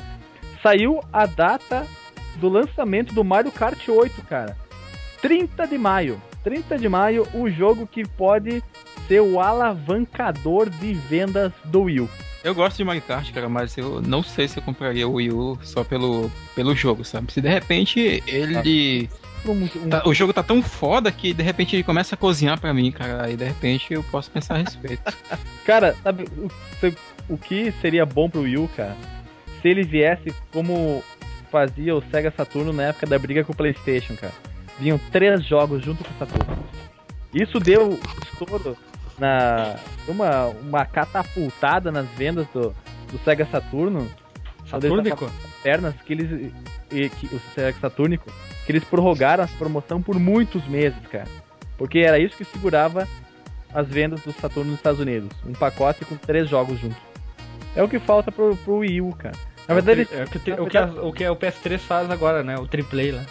Saiu 0.62 1.00
a 1.12 1.24
data 1.26 1.86
do 2.36 2.48
lançamento 2.48 3.14
do 3.14 3.24
Mario 3.24 3.50
Kart 3.50 3.88
8, 3.88 4.22
cara. 4.22 4.56
30 5.22 5.66
de 5.66 5.78
maio. 5.78 6.20
30 6.42 6.78
de 6.78 6.88
maio, 6.88 7.26
o 7.34 7.50
jogo 7.50 7.86
que 7.86 8.06
pode 8.06 8.62
ser 9.06 9.20
o 9.20 9.38
alavancador 9.40 10.70
de 10.70 10.92
vendas 10.94 11.52
do 11.64 11.82
Wii 11.82 12.00
U. 12.00 12.08
Eu 12.42 12.54
gosto 12.54 12.78
de 12.78 12.84
Mario 12.84 13.02
Kart, 13.02 13.30
cara, 13.32 13.48
mas 13.50 13.76
eu 13.76 14.00
não 14.00 14.22
sei 14.22 14.48
se 14.48 14.56
eu 14.56 14.62
compraria 14.62 15.06
o 15.06 15.12
Wii 15.14 15.30
U 15.32 15.58
só 15.62 15.84
pelo, 15.84 16.30
pelo 16.54 16.74
jogo, 16.74 17.04
sabe? 17.04 17.30
Se 17.32 17.40
de 17.40 17.48
repente 17.48 18.22
ele. 18.26 19.10
Um- 19.44 19.52
um- 19.84 19.88
tá- 19.90 20.02
o 20.06 20.14
jogo 20.14 20.32
tá 20.32 20.42
tão 20.42 20.62
foda 20.62 21.10
que 21.12 21.32
de 21.34 21.42
repente 21.42 21.76
ele 21.76 21.82
começa 21.82 22.14
a 22.14 22.18
cozinhar 22.18 22.58
pra 22.58 22.72
mim, 22.72 22.90
cara. 22.90 23.24
Aí 23.26 23.36
de 23.36 23.44
repente 23.44 23.92
eu 23.92 24.02
posso 24.04 24.30
pensar 24.30 24.54
a 24.54 24.58
respeito. 24.58 25.02
Cara, 25.64 25.94
sabe 26.02 26.24
o, 26.36 26.50
o 27.34 27.38
que 27.38 27.72
seria 27.82 28.04
bom 28.06 28.28
pro 28.28 28.42
Wii 28.42 28.56
U, 28.58 28.68
cara? 28.76 28.96
Se 29.60 29.68
ele 29.68 29.82
viesse 29.82 30.34
como 30.52 31.02
fazia 31.50 31.94
o 31.94 32.02
Sega 32.10 32.32
Saturno 32.34 32.72
na 32.72 32.84
época 32.84 33.06
da 33.06 33.18
briga 33.18 33.44
com 33.44 33.52
o 33.52 33.56
PlayStation, 33.56 34.14
cara. 34.16 34.32
Vinham 34.80 34.98
três 35.12 35.44
jogos 35.44 35.84
junto 35.84 36.02
com 36.02 36.10
o 36.10 36.18
Saturno. 36.18 36.64
Isso 37.34 37.60
deu 37.60 37.98
estouro 38.32 38.76
na 39.18 39.76
uma, 40.08 40.46
uma 40.46 40.84
catapultada 40.86 41.92
nas 41.92 42.06
vendas 42.16 42.46
do, 42.52 42.74
do 43.12 43.18
Sega 43.24 43.46
Saturno. 43.46 44.08
Satúrnico? 44.68 45.30
Pernas 45.62 45.94
que 46.04 46.12
eles. 46.12 46.52
E, 46.90 47.08
que, 47.08 47.26
o 47.26 47.40
Sega 47.54 47.78
Saturnico. 47.78 48.30
Que 48.64 48.72
eles 48.72 48.84
prorrogaram 48.84 49.44
a 49.44 49.48
promoção 49.48 50.00
por 50.00 50.18
muitos 50.18 50.66
meses, 50.66 50.98
cara. 51.10 51.26
Porque 51.76 51.98
era 52.00 52.18
isso 52.18 52.36
que 52.36 52.44
segurava 52.44 53.06
as 53.74 53.86
vendas 53.86 54.20
do 54.22 54.32
Saturno 54.32 54.70
nos 54.70 54.78
Estados 54.80 55.00
Unidos. 55.00 55.30
Um 55.46 55.52
pacote 55.52 56.04
com 56.04 56.16
três 56.16 56.48
jogos 56.48 56.78
juntos. 56.80 56.98
É 57.76 57.82
o 57.82 57.88
que 57.88 57.98
falta 57.98 58.32
pro, 58.32 58.56
pro 58.56 58.78
Wii 58.78 59.00
U, 59.00 59.12
cara. 59.14 59.34
Na 59.68 59.74
verdade, 59.74 60.08
É 60.12 60.24
o 60.24 60.26
que, 60.26 60.38
te- 60.38 60.52
o, 60.52 60.66
que 60.66 60.76
as- 60.78 60.94
o 60.96 61.12
que 61.12 61.28
o 61.28 61.36
PS3 61.36 61.78
faz 61.78 62.10
agora, 62.10 62.42
né? 62.42 62.56
O 62.58 62.66
triplay 62.66 63.12
lá. 63.12 63.22
É, 63.22 63.24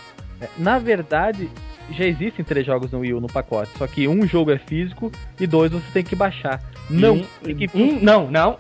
Na 0.58 0.79
verdade, 0.79 1.50
já 1.91 2.05
existem 2.05 2.43
três 2.46 2.65
jogos 2.65 2.91
no 2.91 3.00
Wii 3.00 3.13
U 3.13 3.22
no 3.22 3.27
pacote. 3.27 3.72
Só 3.77 3.88
que 3.88 4.08
um 4.08 4.25
jogo 4.27 4.51
é 4.51 4.58
físico 4.58 5.12
e 5.39 5.46
dois 5.48 5.72
você 5.72 5.86
tem 5.91 6.03
que 6.03 6.15
baixar. 6.15 6.62
Não, 6.89 7.15
um, 7.15 7.25
tem 7.43 7.55
que... 7.55 7.69
um- 7.77 8.00
não, 8.01 8.29
não. 8.29 8.58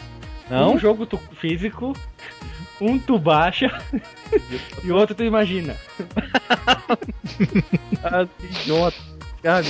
não. 0.49 0.73
Um 0.73 0.79
jogo 0.79 1.05
tu, 1.05 1.17
físico, 1.39 1.93
um 2.81 2.97
tu 2.99 3.17
baixa 3.19 3.81
e 4.83 4.91
o 4.91 4.95
outro 4.95 5.15
tu 5.15 5.23
imagina. 5.23 5.75
Ah, 8.03 8.25
que 8.25 8.45
idiota. 8.45 8.97
Cara, 9.41 9.63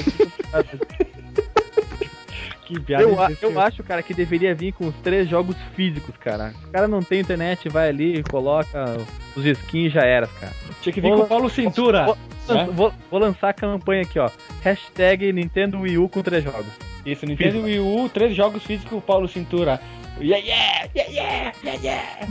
que- 2.74 2.80
piada 2.80 3.04
eu, 3.04 3.18
eu 3.42 3.60
acho, 3.60 3.84
cara, 3.84 4.02
que 4.04 4.14
deveria 4.14 4.54
vir 4.56 4.72
com 4.74 4.88
os 4.88 4.96
três 5.04 5.28
jogos 5.30 5.56
físicos, 5.76 6.16
cara. 6.18 6.54
O 6.68 6.72
cara 6.72 6.88
não 6.88 7.02
tem 7.02 7.20
internet, 7.20 7.68
vai 7.70 7.90
ali, 7.90 8.24
coloca 8.24 8.98
os 9.36 9.46
skins 9.46 9.88
e 9.88 9.90
já 9.90 10.02
era, 10.02 10.28
cara. 10.28 10.54
Tinha 10.82 10.94
que 10.94 11.02
vir 11.02 11.10
Vou- 11.10 11.18
com 11.20 11.24
o 11.24 11.28
Paulo 11.28 11.50
Cintura. 11.50 12.06
Vou, 12.06 12.56
né? 12.56 12.68
vou- 12.74 12.94
vou 13.12 13.20
lançar 13.20 13.50
a 13.50 13.54
campanha 13.54 14.02
aqui, 14.04 14.18
ó. 14.20 14.30
Hashtag 14.64 15.32
Nintendo 15.34 15.80
Wii 15.82 15.98
U 15.98 16.08
com 16.10 16.22
três 16.22 16.44
jogos. 16.44 16.72
Isso, 17.06 17.26
Nintendo 17.26 17.62
Wii 17.64 17.80
U, 17.80 18.10
três 18.10 18.36
jogos 18.36 18.64
físicos, 18.64 18.98
o 18.98 19.02
Paulo 19.02 19.28
Cintura. 19.28 19.80
Yeah, 20.20 20.46
yeah, 20.46 20.90
yeah, 20.96 21.12
yeah, 21.14 21.54
yeah, 21.64 21.82
yeah. 21.84 22.28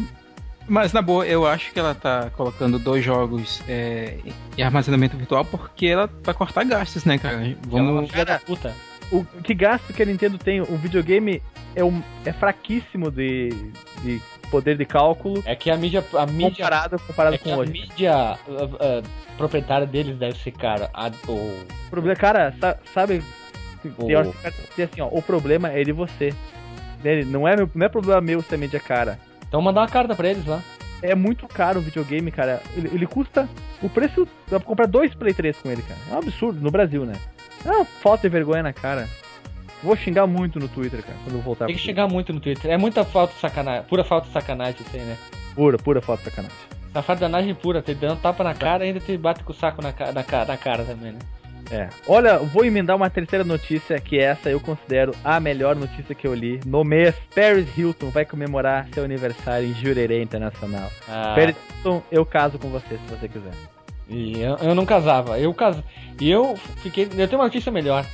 Mas 0.68 0.92
na 0.92 1.00
boa, 1.00 1.26
eu 1.26 1.46
acho 1.46 1.72
que 1.72 1.78
ela 1.80 1.94
tá 1.94 2.28
colocando 2.36 2.78
dois 2.78 3.02
jogos 3.02 3.62
é, 3.66 4.18
em 4.56 4.62
armazenamento 4.62 5.16
virtual 5.16 5.42
porque 5.42 5.86
ela 5.86 6.10
vai 6.22 6.34
cortar 6.34 6.62
gastos, 6.64 7.06
né, 7.06 7.16
cara? 7.16 7.36
Ela 7.36 7.46
é 7.46 7.54
uma 7.80 7.92
Vamos. 7.94 8.10
filha 8.10 8.24
da 8.26 8.38
puta. 8.38 8.74
O 9.10 9.24
que 9.42 9.54
gasto 9.54 9.92
que 9.92 10.02
a 10.02 10.06
Nintendo 10.06 10.36
tem, 10.38 10.60
o 10.60 10.76
videogame 10.76 11.42
é, 11.74 11.82
um, 11.82 12.02
é 12.26 12.32
fraquíssimo 12.32 13.10
de, 13.10 13.48
de 14.02 14.20
poder 14.50 14.76
de 14.76 14.84
cálculo 14.84 15.42
É 15.46 15.54
que 15.56 15.70
a 15.70 15.76
mídia, 15.76 16.04
a 16.14 16.26
mídia, 16.26 16.50
comparado, 16.64 16.98
comparado 17.06 17.34
é 17.34 17.38
que 17.38 17.44
com 17.44 17.54
a 17.54 17.56
hoje. 17.58 17.72
mídia 17.72 18.12
ah, 18.14 18.38
ah, 18.48 19.02
proprietária 19.38 19.86
deles 19.86 20.16
deve 20.18 20.38
ser 20.38 20.52
cara. 20.52 20.90
A, 20.92 21.10
o, 21.26 21.64
problema, 21.88 22.16
cara, 22.16 22.54
sa- 22.60 22.76
sabe, 22.92 23.22
tem 23.82 24.14
hora 24.16 24.28
que 24.28 24.36
o 24.48 24.52
diz 24.76 24.90
assim, 24.92 25.00
ó, 25.00 25.08
o 25.10 25.22
problema 25.22 25.70
é 25.72 25.82
de 25.82 25.92
você. 25.92 26.34
Não 27.28 27.46
é, 27.48 27.56
meu- 27.56 27.70
não 27.74 27.86
é 27.86 27.88
problema 27.88 28.20
meu 28.20 28.42
se 28.42 28.54
a 28.54 28.58
mídia 28.58 28.76
é 28.76 28.80
cara. 28.80 29.18
então 29.46 29.62
mandar 29.62 29.80
uma 29.82 29.88
carta 29.88 30.14
pra 30.14 30.28
eles 30.28 30.44
lá. 30.44 30.60
É 31.00 31.14
muito 31.14 31.46
caro 31.46 31.78
o 31.78 31.82
videogame, 31.82 32.30
cara. 32.32 32.60
Ele, 32.76 32.88
ele 32.92 33.06
custa 33.06 33.48
o 33.80 33.88
preço. 33.88 34.26
Dá 34.50 34.58
pra 34.58 34.66
comprar 34.66 34.86
dois 34.86 35.14
Play 35.14 35.32
3 35.32 35.56
com 35.58 35.70
ele, 35.70 35.80
cara. 35.82 36.00
É 36.10 36.14
um 36.14 36.18
absurdo, 36.18 36.60
no 36.60 36.70
Brasil, 36.72 37.04
né? 37.06 37.14
É 37.68 37.76
uma 37.76 37.84
falta 37.84 38.22
de 38.22 38.28
vergonha 38.32 38.62
na 38.62 38.72
cara. 38.72 39.08
Vou 39.82 39.94
xingar 39.96 40.26
muito 40.26 40.58
no 40.58 40.66
Twitter, 40.68 41.02
cara, 41.02 41.16
quando 41.22 41.36
eu 41.36 41.42
voltar 41.42 41.66
Tem 41.66 41.74
que 41.76 41.80
pro 41.80 41.86
chegar 41.86 42.08
muito 42.08 42.32
no 42.32 42.40
Twitter. 42.40 42.70
É 42.70 42.76
muita 42.76 43.04
falta 43.04 43.32
de 43.34 43.40
sacanagem. 43.40 43.84
Pura 43.84 44.02
falta 44.02 44.26
de 44.26 44.32
sacanagem 44.32 44.74
isso 44.80 44.90
aí, 44.96 45.02
né? 45.02 45.16
Twitter. 45.16 45.54
Pura, 45.54 45.78
pura 45.78 46.00
falta 46.00 46.22
de 46.24 46.30
sacanagem. 46.30 46.56
Safadanagem 46.92 47.54
pura. 47.54 47.80
Te 47.82 47.94
dando 47.94 48.20
tapa 48.20 48.42
na 48.42 48.54
cara 48.54 48.84
e 48.84 48.88
ainda 48.88 48.98
te 49.00 49.16
bate 49.16 49.44
com 49.44 49.52
o 49.52 49.54
saco 49.54 49.80
na, 49.80 49.92
ca- 49.92 50.10
na, 50.10 50.24
ca- 50.24 50.44
na 50.44 50.56
cara 50.56 50.84
também, 50.84 51.12
né? 51.12 51.18
É. 51.70 51.88
Olha, 52.08 52.38
vou 52.38 52.64
emendar 52.64 52.96
uma 52.96 53.10
terceira 53.10 53.44
notícia, 53.44 54.00
que 54.00 54.18
essa 54.18 54.48
eu 54.48 54.58
considero 54.58 55.12
a 55.22 55.38
melhor 55.38 55.76
notícia 55.76 56.14
que 56.14 56.26
eu 56.26 56.34
li. 56.34 56.58
No 56.64 56.82
mês, 56.82 57.14
Paris 57.34 57.68
Hilton 57.76 58.08
vai 58.08 58.24
comemorar 58.24 58.88
seu 58.94 59.04
aniversário 59.04 59.68
em 59.68 59.74
Jurerê 59.74 60.22
Internacional. 60.22 60.90
Ah, 61.06 61.34
Paris 61.36 61.54
Hilton, 61.76 62.02
eu 62.10 62.24
caso 62.24 62.58
com 62.58 62.68
você, 62.70 62.96
se 62.96 63.14
você 63.14 63.28
quiser. 63.28 63.52
E 64.08 64.40
eu, 64.40 64.56
eu 64.56 64.74
não 64.74 64.86
casava. 64.86 65.38
Eu 65.38 65.52
cas... 65.52 65.76
E 66.20 66.30
eu 66.30 66.56
fiquei. 66.82 67.04
Eu 67.04 67.28
tenho 67.28 67.38
uma 67.38 67.44
notícia 67.44 67.70
melhor. 67.70 68.04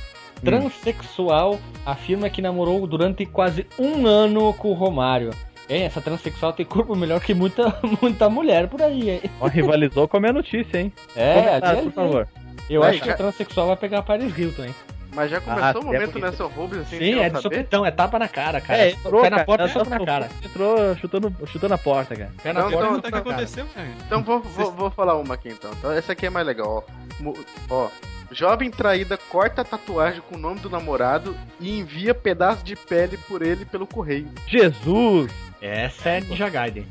Transexual 0.43 1.59
afirma 1.85 2.29
que 2.29 2.41
namorou 2.41 2.85
durante 2.85 3.25
quase 3.25 3.65
um 3.79 4.05
ano 4.05 4.53
com 4.53 4.69
o 4.69 4.73
Romário. 4.73 5.31
Hein, 5.67 5.83
essa 5.83 5.99
transexual 5.99 6.53
tem 6.53 6.65
corpo 6.65 6.95
melhor 6.95 7.19
que 7.19 7.33
muita, 7.33 7.79
muita 8.01 8.29
mulher 8.29 8.67
por 8.67 8.81
aí, 8.81 9.09
hein? 9.09 9.21
Ó, 9.39 9.47
rivalizou 9.47 10.07
com 10.07 10.17
a 10.17 10.19
minha 10.19 10.33
notícia, 10.33 10.79
hein? 10.79 10.93
É, 11.15 11.41
Comentário, 11.41 11.79
ali, 11.79 11.89
por 11.89 11.93
favor. 11.93 12.27
Eu 12.69 12.81
Vai, 12.81 12.91
acho 12.91 13.01
que 13.01 13.09
a 13.09 13.17
transexual 13.17 13.67
vai 13.67 13.75
pegar 13.75 13.99
a 13.99 14.03
Paris 14.03 14.37
Hilton, 14.37 14.65
hein? 14.65 14.75
Mas 15.15 15.31
já 15.31 15.39
começou 15.39 15.63
Ah, 15.65 15.73
o 15.73 15.79
é 15.79 15.83
momento 15.85 16.11
porque- 16.11 16.19
nessa 16.25 16.43
Rubens 16.43 16.81
assim, 16.81 16.97
Sim, 16.97 17.19
é 17.19 17.29
de 17.29 17.41
sopetão, 17.41 17.85
é 17.85 17.91
tapa 17.91 18.19
na 18.19 18.27
cara, 18.27 18.59
cara. 18.59 18.79
É, 18.79 18.91
entrou, 18.91 19.21
Pé 19.21 19.29
na 19.29 19.37
cara, 19.37 19.45
porta 19.45 19.63
e 19.63 19.65
ela 19.65 19.73
soco 19.73 19.89
na 19.89 20.05
cara. 20.05 20.29
Entrou 20.43 20.95
chutando, 20.97 21.35
chutando 21.47 21.73
a 21.73 21.77
porta, 21.77 22.15
cara. 22.15 22.31
Pé 22.43 22.51
na 22.53 22.61
Não, 22.63 22.69
porta 22.71 22.85
então- 22.87 22.97
o 22.97 23.01
que 23.01 23.11
cara. 23.11 23.21
aconteceu, 23.21 23.65
cara? 23.73 23.87
Então 24.05 24.23
vou, 24.23 24.41
vou, 24.41 24.71
vou 24.73 24.91
falar 24.91 25.15
uma 25.15 25.35
aqui 25.35 25.49
então. 25.49 25.71
então. 25.79 25.91
Essa 25.91 26.11
aqui 26.11 26.25
é 26.25 26.29
mais 26.29 26.45
legal, 26.45 26.85
ó. 27.25 27.33
Ó. 27.69 27.89
Jovem 28.31 28.69
traída 28.71 29.17
corta 29.29 29.61
a 29.61 29.65
tatuagem 29.65 30.21
com 30.27 30.35
o 30.35 30.39
nome 30.39 30.59
do 30.59 30.69
namorado 30.69 31.35
e 31.59 31.79
envia 31.79 32.13
pedaço 32.13 32.65
de 32.65 32.75
pele 32.75 33.17
por 33.17 33.41
ele 33.41 33.63
pelo 33.65 33.87
correio. 33.87 34.27
Jesus! 34.47 35.31
Essa 35.61 36.09
é 36.09 36.21
Ninja 36.21 36.49
Gaiden. 36.49 36.85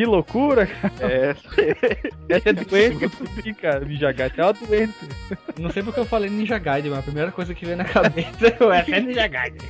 Que 0.00 0.06
loucura, 0.06 0.66
cara. 0.66 0.94
É, 1.00 1.36
Essa 2.26 2.48
é 2.48 2.52
doente, 2.54 3.54
cara. 3.60 3.84
Mijagate 3.84 4.40
é 4.40 4.44
uma 4.44 4.54
doente. 4.54 4.94
Não 5.58 5.70
sei 5.70 5.82
porque 5.82 6.00
eu 6.00 6.06
falei 6.06 6.30
Ninja 6.30 6.56
Gaiden, 6.56 6.90
mas 6.90 7.00
a 7.00 7.02
primeira 7.02 7.30
coisa 7.30 7.54
que 7.54 7.66
veio 7.66 7.76
na 7.76 7.84
cabeça 7.84 8.30
é 8.88 8.96
é 8.96 9.00
Ninja 9.02 9.26
Gaiden. 9.26 9.68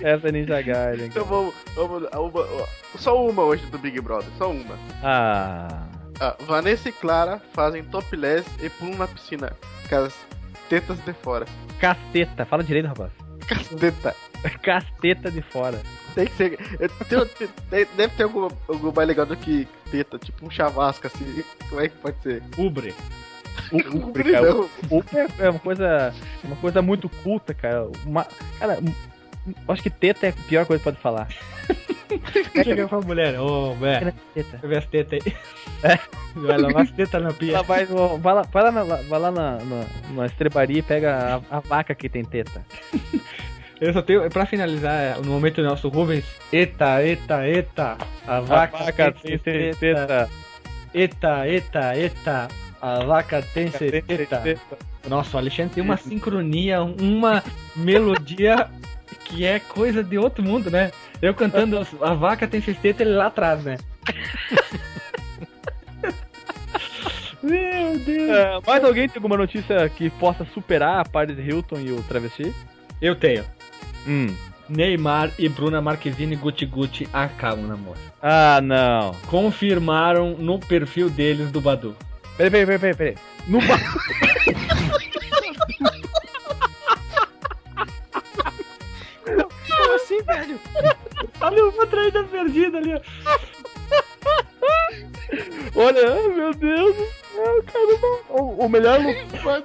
Essa 0.00 0.28
é 0.28 0.32
Ninja 0.32 0.60
Gaiden. 0.60 1.06
então 1.06 1.24
vamos, 1.24 1.54
vamos 1.76 2.08
uma, 2.12 2.66
só 2.96 3.24
uma 3.24 3.44
hoje 3.44 3.64
do 3.66 3.78
Big 3.78 4.00
Brother, 4.00 4.28
só 4.36 4.50
uma. 4.50 4.76
Ah. 5.00 5.86
Ah, 6.18 6.36
Vanessa 6.40 6.88
e 6.88 6.92
Clara 6.92 7.40
fazem 7.52 7.84
topless 7.84 8.44
e 8.60 8.68
pulam 8.68 8.96
na 8.98 9.06
piscina 9.06 9.52
com 9.88 9.94
as 9.94 10.26
tetas 10.68 10.98
de 11.04 11.12
fora. 11.12 11.46
Casteta. 11.78 12.44
Fala 12.44 12.64
direito, 12.64 12.86
rapaz. 12.86 13.12
Casteta. 13.46 14.12
Casteta 14.62 15.30
de 15.30 15.42
fora. 15.42 15.80
Tem 16.14 16.26
que 16.26 16.32
ser. 16.34 16.58
eu- 17.10 17.26
tem- 17.26 17.48
tem- 17.70 17.86
deve 17.96 18.14
ter 18.16 18.22
algum, 18.24 18.48
algum 18.68 18.92
mais 18.92 19.06
legal 19.08 19.26
do 19.26 19.36
que 19.36 19.66
teta, 19.90 20.18
tipo 20.18 20.46
um 20.46 20.50
chavasco 20.50 21.06
assim. 21.06 21.44
Como 21.68 21.80
é 21.80 21.88
que 21.88 21.96
pode 21.98 22.20
ser? 22.22 22.42
Ubre. 22.56 22.94
Um 23.72 24.12
cara, 24.12 24.52
Uber 24.90 25.28
é 25.38 25.50
uma 25.50 25.58
coisa, 25.60 26.14
uma 26.42 26.56
coisa 26.56 26.80
muito 26.82 27.08
culta, 27.08 27.52
cara. 27.54 27.88
Uma, 28.06 28.26
cara, 28.58 28.78
acho 29.68 29.82
que 29.82 29.90
teta 29.90 30.26
é 30.26 30.30
a 30.30 30.32
pior 30.32 30.66
coisa 30.66 30.78
que 30.80 30.84
pode 30.84 30.96
falar. 31.00 31.28
Chega 32.64 32.88
pra 32.88 33.00
mulher, 33.00 33.38
ô, 33.38 33.74
velho, 33.74 34.12
Teta. 34.34 34.50
deixa 34.52 34.58
eu 34.64 34.68
ver 34.68 34.78
as 34.78 34.86
tetas 34.86 35.20
aí. 35.24 35.36
É. 35.82 35.98
Vai 36.34 36.58
lavar 36.58 36.82
as 36.82 36.90
tetas 36.90 37.22
na 37.22 37.32
pia. 37.32 37.54
Ela 37.54 37.62
vai, 37.62 37.84
no- 37.86 38.18
vai 38.18 38.34
lá, 38.34 38.42
vai 38.42 38.62
lá, 38.64 38.70
na, 38.72 38.82
vai 38.84 39.20
lá 39.20 39.30
na, 39.30 39.50
na, 39.58 39.84
na 40.14 40.26
estrebaria 40.26 40.78
e 40.78 40.82
pega 40.82 41.42
a, 41.50 41.56
a 41.56 41.60
vaca 41.60 41.94
que 41.94 42.08
tem 42.08 42.24
teta. 42.24 42.64
Eu 43.80 43.92
só 43.94 44.02
tenho, 44.02 44.28
pra 44.28 44.44
finalizar, 44.44 45.18
no 45.22 45.30
momento 45.30 45.62
do 45.62 45.68
nosso 45.68 45.88
Rubens, 45.88 46.24
eita, 46.52 47.02
eita, 47.02 47.48
eita, 47.48 47.96
a 48.26 48.40
vaca, 48.40 48.92
tem, 49.12 49.38
teta. 49.38 50.28
Eita, 50.92 51.48
eita, 51.48 51.96
eita, 51.96 52.48
a 52.82 53.04
vaca 53.04 53.40
tem 53.54 53.70
teta. 53.70 54.60
Nossa, 55.08 55.36
o 55.36 55.40
Alexandre 55.40 55.74
tem 55.74 55.82
uma 55.82 55.96
sincronia, 55.96 56.82
uma 56.82 57.42
melodia 57.74 58.68
que 59.24 59.46
é 59.46 59.58
coisa 59.58 60.04
de 60.04 60.18
outro 60.18 60.44
mundo, 60.44 60.70
né? 60.70 60.92
Eu 61.22 61.32
cantando 61.32 61.80
a 62.02 62.14
vaca 62.14 62.46
tem 62.46 62.60
cesteta, 62.60 63.02
ele 63.02 63.14
lá 63.14 63.26
atrás, 63.26 63.64
né? 63.64 63.78
Meu 67.42 67.98
Deus! 67.98 68.30
É, 68.30 68.60
mais 68.66 68.84
alguém 68.84 69.08
tem 69.08 69.16
alguma 69.16 69.38
notícia 69.38 69.88
que 69.88 70.10
possa 70.10 70.44
superar 70.52 71.00
a 71.00 71.04
Paris 71.04 71.38
Hilton 71.38 71.80
e 71.80 71.92
o 71.92 72.02
travesti? 72.02 72.54
Eu 73.00 73.14
tenho. 73.14 73.42
Hum. 74.06 74.34
Neymar 74.68 75.32
e 75.36 75.48
Bruna 75.48 75.80
Marquezine 75.80 76.36
Gucci 76.36 76.64
Gucci 76.64 77.08
acabam 77.12 77.64
o 77.64 77.68
namoro. 77.68 77.98
Ah, 78.22 78.60
não. 78.62 79.14
Confirmaram 79.26 80.36
no 80.38 80.60
perfil 80.60 81.10
deles 81.10 81.50
do 81.50 81.60
Badu. 81.60 81.96
Peraí, 82.36 82.50
peraí, 82.50 82.78
peraí, 82.78 82.94
peraí. 82.94 82.94
peraí. 82.94 83.16
No 83.48 83.58
ba... 83.60 83.78
Como 89.68 89.94
assim, 89.94 90.22
velho? 90.22 90.60
Olha 91.40 91.64
uma 91.66 91.86
traída 91.86 92.22
perdida 92.24 92.78
ali, 92.78 92.94
ó. 92.94 93.00
Olha, 95.74 96.12
ai, 96.12 96.28
meu 96.28 96.54
Deus 96.54 96.96
do 96.96 97.19
céu, 97.34 97.62
cara. 97.64 97.98
não. 98.02 98.36
O, 98.36 98.66
o 98.66 98.68
melhor 98.68 99.00
mesmo, 99.00 99.28
velho. 99.40 99.64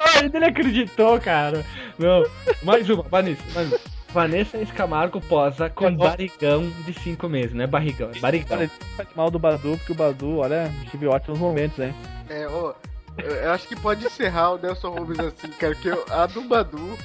Ah, 0.00 0.18
ainda 0.20 0.38
ele 0.38 0.46
acreditou, 0.46 1.20
cara. 1.20 1.64
Não. 1.98 2.24
Mais 2.62 2.88
uma, 2.90 3.02
Vanessa. 3.04 3.42
Mais 3.54 3.68
uma. 3.68 3.78
Vanessa 4.12 4.58
Escamargo 4.58 5.22
posa 5.22 5.70
com 5.70 5.86
Eu 5.86 5.96
barrigão 5.96 6.68
de 6.84 6.92
5 6.92 7.26
meses, 7.30 7.54
não 7.54 7.64
é 7.64 7.66
barrigão, 7.66 8.10
é 8.14 8.18
barrigão. 8.20 8.58
Cara, 8.58 8.70
faz 8.94 9.08
mal 9.16 9.30
do 9.30 9.38
Badu, 9.38 9.78
porque 9.78 9.92
o 9.92 9.94
Badu, 9.94 10.36
olha, 10.38 10.70
tive 10.90 11.06
ótimos 11.06 11.38
momentos, 11.38 11.78
hein? 11.78 11.94
É, 12.28 12.46
ó. 12.46 12.74
Eu, 13.16 13.30
eu 13.30 13.50
acho 13.52 13.66
que 13.66 13.74
pode 13.74 14.04
encerrar 14.04 14.50
o 14.52 14.58
Nelson 14.58 14.90
Rubens 14.90 15.18
assim, 15.20 15.48
cara, 15.52 15.74
porque 15.74 15.88
eu- 15.88 16.04
a 16.10 16.26
do 16.26 16.42
Badu. 16.42 16.98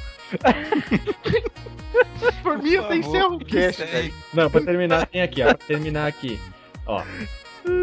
Por 2.43 2.57
mim, 2.61 2.75
até 2.75 2.97
encerra 2.97 3.27
o 3.27 3.39
cast, 3.39 3.83
velho. 3.85 4.13
Não, 4.33 4.49
pra 4.49 4.61
terminar, 4.61 5.05
tem 5.07 5.21
aqui, 5.21 5.41
ó. 5.41 5.45
Pra 5.45 5.53
terminar 5.55 6.07
aqui. 6.07 6.39
Ó. 6.85 7.01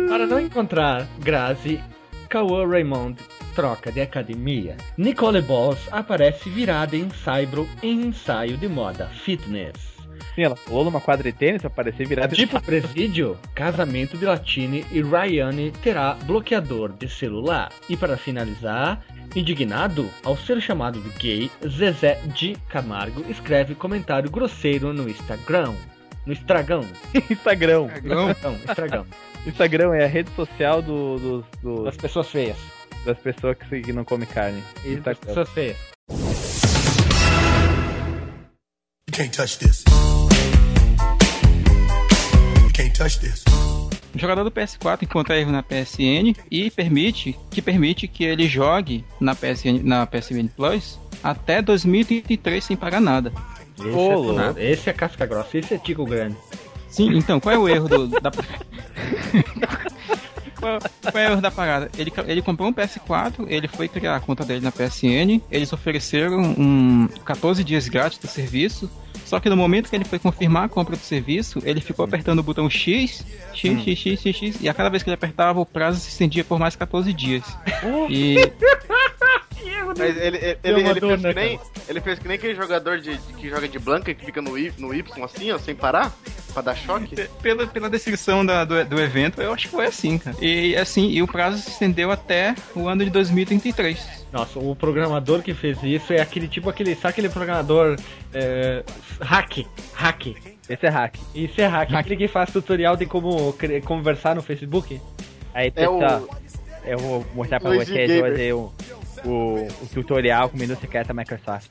Para 0.09 0.27
não 0.27 0.41
encontrar 0.41 1.07
Grazi, 1.21 1.81
Cauã 2.29 2.67
Raymond 2.67 3.17
troca 3.55 3.93
de 3.93 4.01
academia. 4.01 4.77
Nicole 4.97 5.41
Balls 5.41 5.89
aparece 5.93 6.51
virada 6.51 6.97
em 6.97 7.09
saibro 7.11 7.69
em 7.83 8.07
ensaio 8.07 8.57
de 8.57 8.69
moda 8.69 9.07
fitness. 9.07 9.95
Sim, 10.35 10.43
ela 10.43 10.57
pulou 10.57 10.85
numa 10.85 11.01
quadra 11.01 11.31
de 11.31 11.37
tênis 11.37 11.61
pra 11.61 11.71
parecer 11.71 12.07
virada 12.07 12.35
Tipo 12.35 12.61
presídio, 12.61 13.39
casamento 13.55 14.19
de 14.19 14.25
Latine 14.25 14.85
e 14.91 15.01
Ryan 15.01 15.71
terá 15.83 16.15
bloqueador 16.25 16.93
de 16.93 17.09
celular. 17.09 17.71
E 17.89 17.97
para 17.97 18.17
finalizar, 18.17 19.01
indignado 19.37 20.09
ao 20.25 20.37
ser 20.37 20.61
chamado 20.61 21.01
de 21.01 21.09
gay, 21.11 21.51
Zezé 21.67 22.21
de 22.35 22.57
Camargo 22.69 23.25
escreve 23.29 23.77
comentário 23.77 24.31
grosseiro 24.31 24.93
no 24.93 25.09
Instagram. 25.09 25.75
No 26.27 26.33
Estragão. 26.33 26.85
Instagram. 27.31 27.89
Não, 28.03 28.31
Estragão, 28.31 28.57
Estragão. 28.69 29.07
Instagram 29.47 29.95
é 29.95 30.05
a 30.05 30.09
rede 30.09 30.31
social 30.35 30.81
do, 30.81 31.19
dos- 31.19 31.45
dos- 31.63 31.85
Das 31.85 31.97
pessoas 31.97 32.29
feias. 32.31 32.57
das 33.05 33.19
pessoas 33.19 33.57
que, 33.59 33.81
que 33.83 33.93
não 33.93 34.05
comem 34.05 34.27
carne. 34.27 34.63
E 34.85 34.97
das 34.97 34.99
Instagram. 35.17 35.27
pessoas 35.27 35.49
feias. 35.51 35.77
You 39.07 39.13
can't 39.13 39.31
touch 39.37 39.59
this. 39.59 39.85
You 42.63 42.71
can't 42.73 42.93
touch 42.97 43.21
this. 43.21 43.45
O 44.15 44.19
jogador 44.19 44.45
do 44.45 44.51
PS4 44.51 45.03
encontra 45.03 45.39
erro 45.39 45.51
na 45.53 45.63
PSN 45.63 46.35
e 46.51 46.71
permite 46.71 47.37
que 47.51 47.61
permite 47.61 48.07
que 48.09 48.25
ele 48.25 48.47
jogue 48.49 49.05
na 49.21 49.35
PSN, 49.35 49.83
na 49.83 50.07
PSN 50.07 50.49
Plus 50.57 50.99
até 51.23 51.61
2033 51.61 52.63
sem 52.65 52.77
pagar 52.77 53.01
nada. 53.01 53.33
Esse, 53.79 53.89
Ô, 53.89 54.13
é, 54.13 54.15
louco. 54.15 54.33
nada. 54.35 54.63
esse 54.63 54.89
é 54.89 54.93
casca 54.93 55.27
grossa, 55.27 55.59
esse 55.59 55.75
é 55.75 55.79
tico 55.79 56.05
grande. 56.05 56.37
Sim, 56.89 57.17
então, 57.17 57.41
qual 57.41 57.55
é 57.55 57.59
o 57.59 57.69
erro 57.69 57.89
do, 57.89 58.07
da. 58.09 58.31
qual, 60.55 60.79
qual 60.79 61.25
é 61.25 61.29
o 61.29 61.33
erro 61.33 61.41
da 61.41 61.51
parada? 61.51 61.91
Ele, 61.99 62.13
ele 62.27 62.41
comprou 62.41 62.69
um 62.69 62.73
PS4, 62.73 63.47
ele 63.49 63.67
foi 63.67 63.89
criar 63.89 64.15
a 64.15 64.21
conta 64.21 64.45
dele 64.45 64.61
na 64.61 64.71
PSN, 64.71 65.41
eles 65.51 65.73
ofereceram 65.73 66.41
um 66.41 67.09
14 67.25 67.65
dias 67.65 67.89
grátis 67.89 68.19
do 68.19 68.29
serviço, 68.29 68.89
só 69.25 69.41
que 69.41 69.49
no 69.49 69.57
momento 69.57 69.91
que 69.91 69.97
ele 69.97 70.05
foi 70.05 70.21
confirmar 70.21 70.65
a 70.65 70.69
compra 70.69 70.95
do 70.95 71.03
serviço, 71.03 71.61
ele 71.65 71.81
ficou 71.81 72.05
apertando 72.05 72.39
o 72.39 72.43
botão 72.45 72.71
X, 72.71 73.25
X, 73.53 73.83
X, 73.83 73.99
X, 73.99 74.21
X, 74.21 74.37
X, 74.37 74.57
e 74.61 74.69
a 74.69 74.75
cada 74.75 74.89
vez 74.89 75.03
que 75.03 75.09
ele 75.09 75.15
apertava, 75.15 75.59
o 75.61 75.67
prazo 75.67 75.99
se 75.99 76.11
estendia 76.11 76.45
por 76.45 76.61
mais 76.61 76.77
14 76.77 77.13
dias. 77.13 77.45
E 78.09 78.37
Mas 79.99 80.17
ele, 80.17 80.37
ele, 80.39 80.59
ele, 80.63 80.81
ele 80.89 81.01
dor, 81.01 81.09
fez 81.11 81.23
né, 81.23 81.29
que 81.35 81.41
nem, 81.41 81.61
ele 81.89 82.01
fez 82.01 82.19
que 82.19 82.29
nem 82.29 82.37
aquele 82.37 82.55
jogador 82.55 82.99
de, 82.99 83.17
de- 83.17 83.33
que 83.35 83.49
joga 83.49 83.69
de 83.69 83.79
blanca 83.79 84.13
que 84.15 84.25
fica 84.25 84.41
no 84.43 84.57
Y, 84.59 84.73
no 84.79 84.95
y 84.95 85.05
assim, 85.23 85.51
ó, 85.53 85.59
sem 85.59 85.75
parar, 85.75 86.13
pra 86.53 86.63
dar 86.63 86.75
choque. 86.77 87.15
pela, 87.43 87.67
pela 87.67 87.89
descrição 87.91 88.45
da- 88.45 88.65
do, 88.65 88.85
do 88.85 89.01
evento, 89.01 89.41
eu 89.43 89.53
acho 89.53 89.67
que 89.67 89.71
foi 89.75 89.87
assim, 89.87 90.19
cara. 90.19 90.37
E 90.41 90.77
assim, 90.77 91.09
e 91.11 91.23
o 91.23 91.27
prazo 91.27 91.59
se 91.59 91.71
estendeu 91.71 92.11
até 92.11 92.55
o 92.75 92.89
ano 92.89 93.05
de 93.05 93.11
2033. 93.11 94.25
Nossa, 94.33 94.59
o 94.59 94.75
programador 94.75 95.43
que 95.43 95.55
fez 95.55 95.81
isso 95.83 96.13
é 96.13 96.21
aquele 96.21 96.49
tipo 96.49 96.69
aquele. 96.69 96.95
Sabe 96.97 97.09
aquele 97.11 97.29
programador 97.29 97.97
é, 98.33 98.83
hack? 99.21 99.65
Hack. 99.95 100.27
Esse 100.69 100.87
é 100.87 100.89
hack. 100.89 101.17
Isso 101.35 101.61
é 101.61 101.67
hack. 101.67 101.95
Aquele 101.95 102.17
que 102.17 102.27
faz 102.29 102.51
tutorial 102.51 102.97
de 102.97 103.07
como 103.07 103.55
conversar 103.85 104.35
no 104.35 104.43
Facebook. 104.43 105.01
Aí, 105.55 105.73
É 105.77 105.89
o- 105.89 105.99
pessoal, 106.01 106.29
eu 106.85 106.99
vou 106.99 107.27
mostrar 107.35 107.61
pra 107.61 107.71
Luigi 107.71 107.93
vocês 107.93 108.11
Gamer. 108.11 108.33
hoje 108.33 108.53
o, 108.53 108.73
o, 109.25 109.67
o 109.83 109.87
tutorial 109.93 110.49
com 110.49 110.57
menu 110.57 110.77
secreto 110.77 111.09
da 111.09 111.15
Microsoft. 111.15 111.71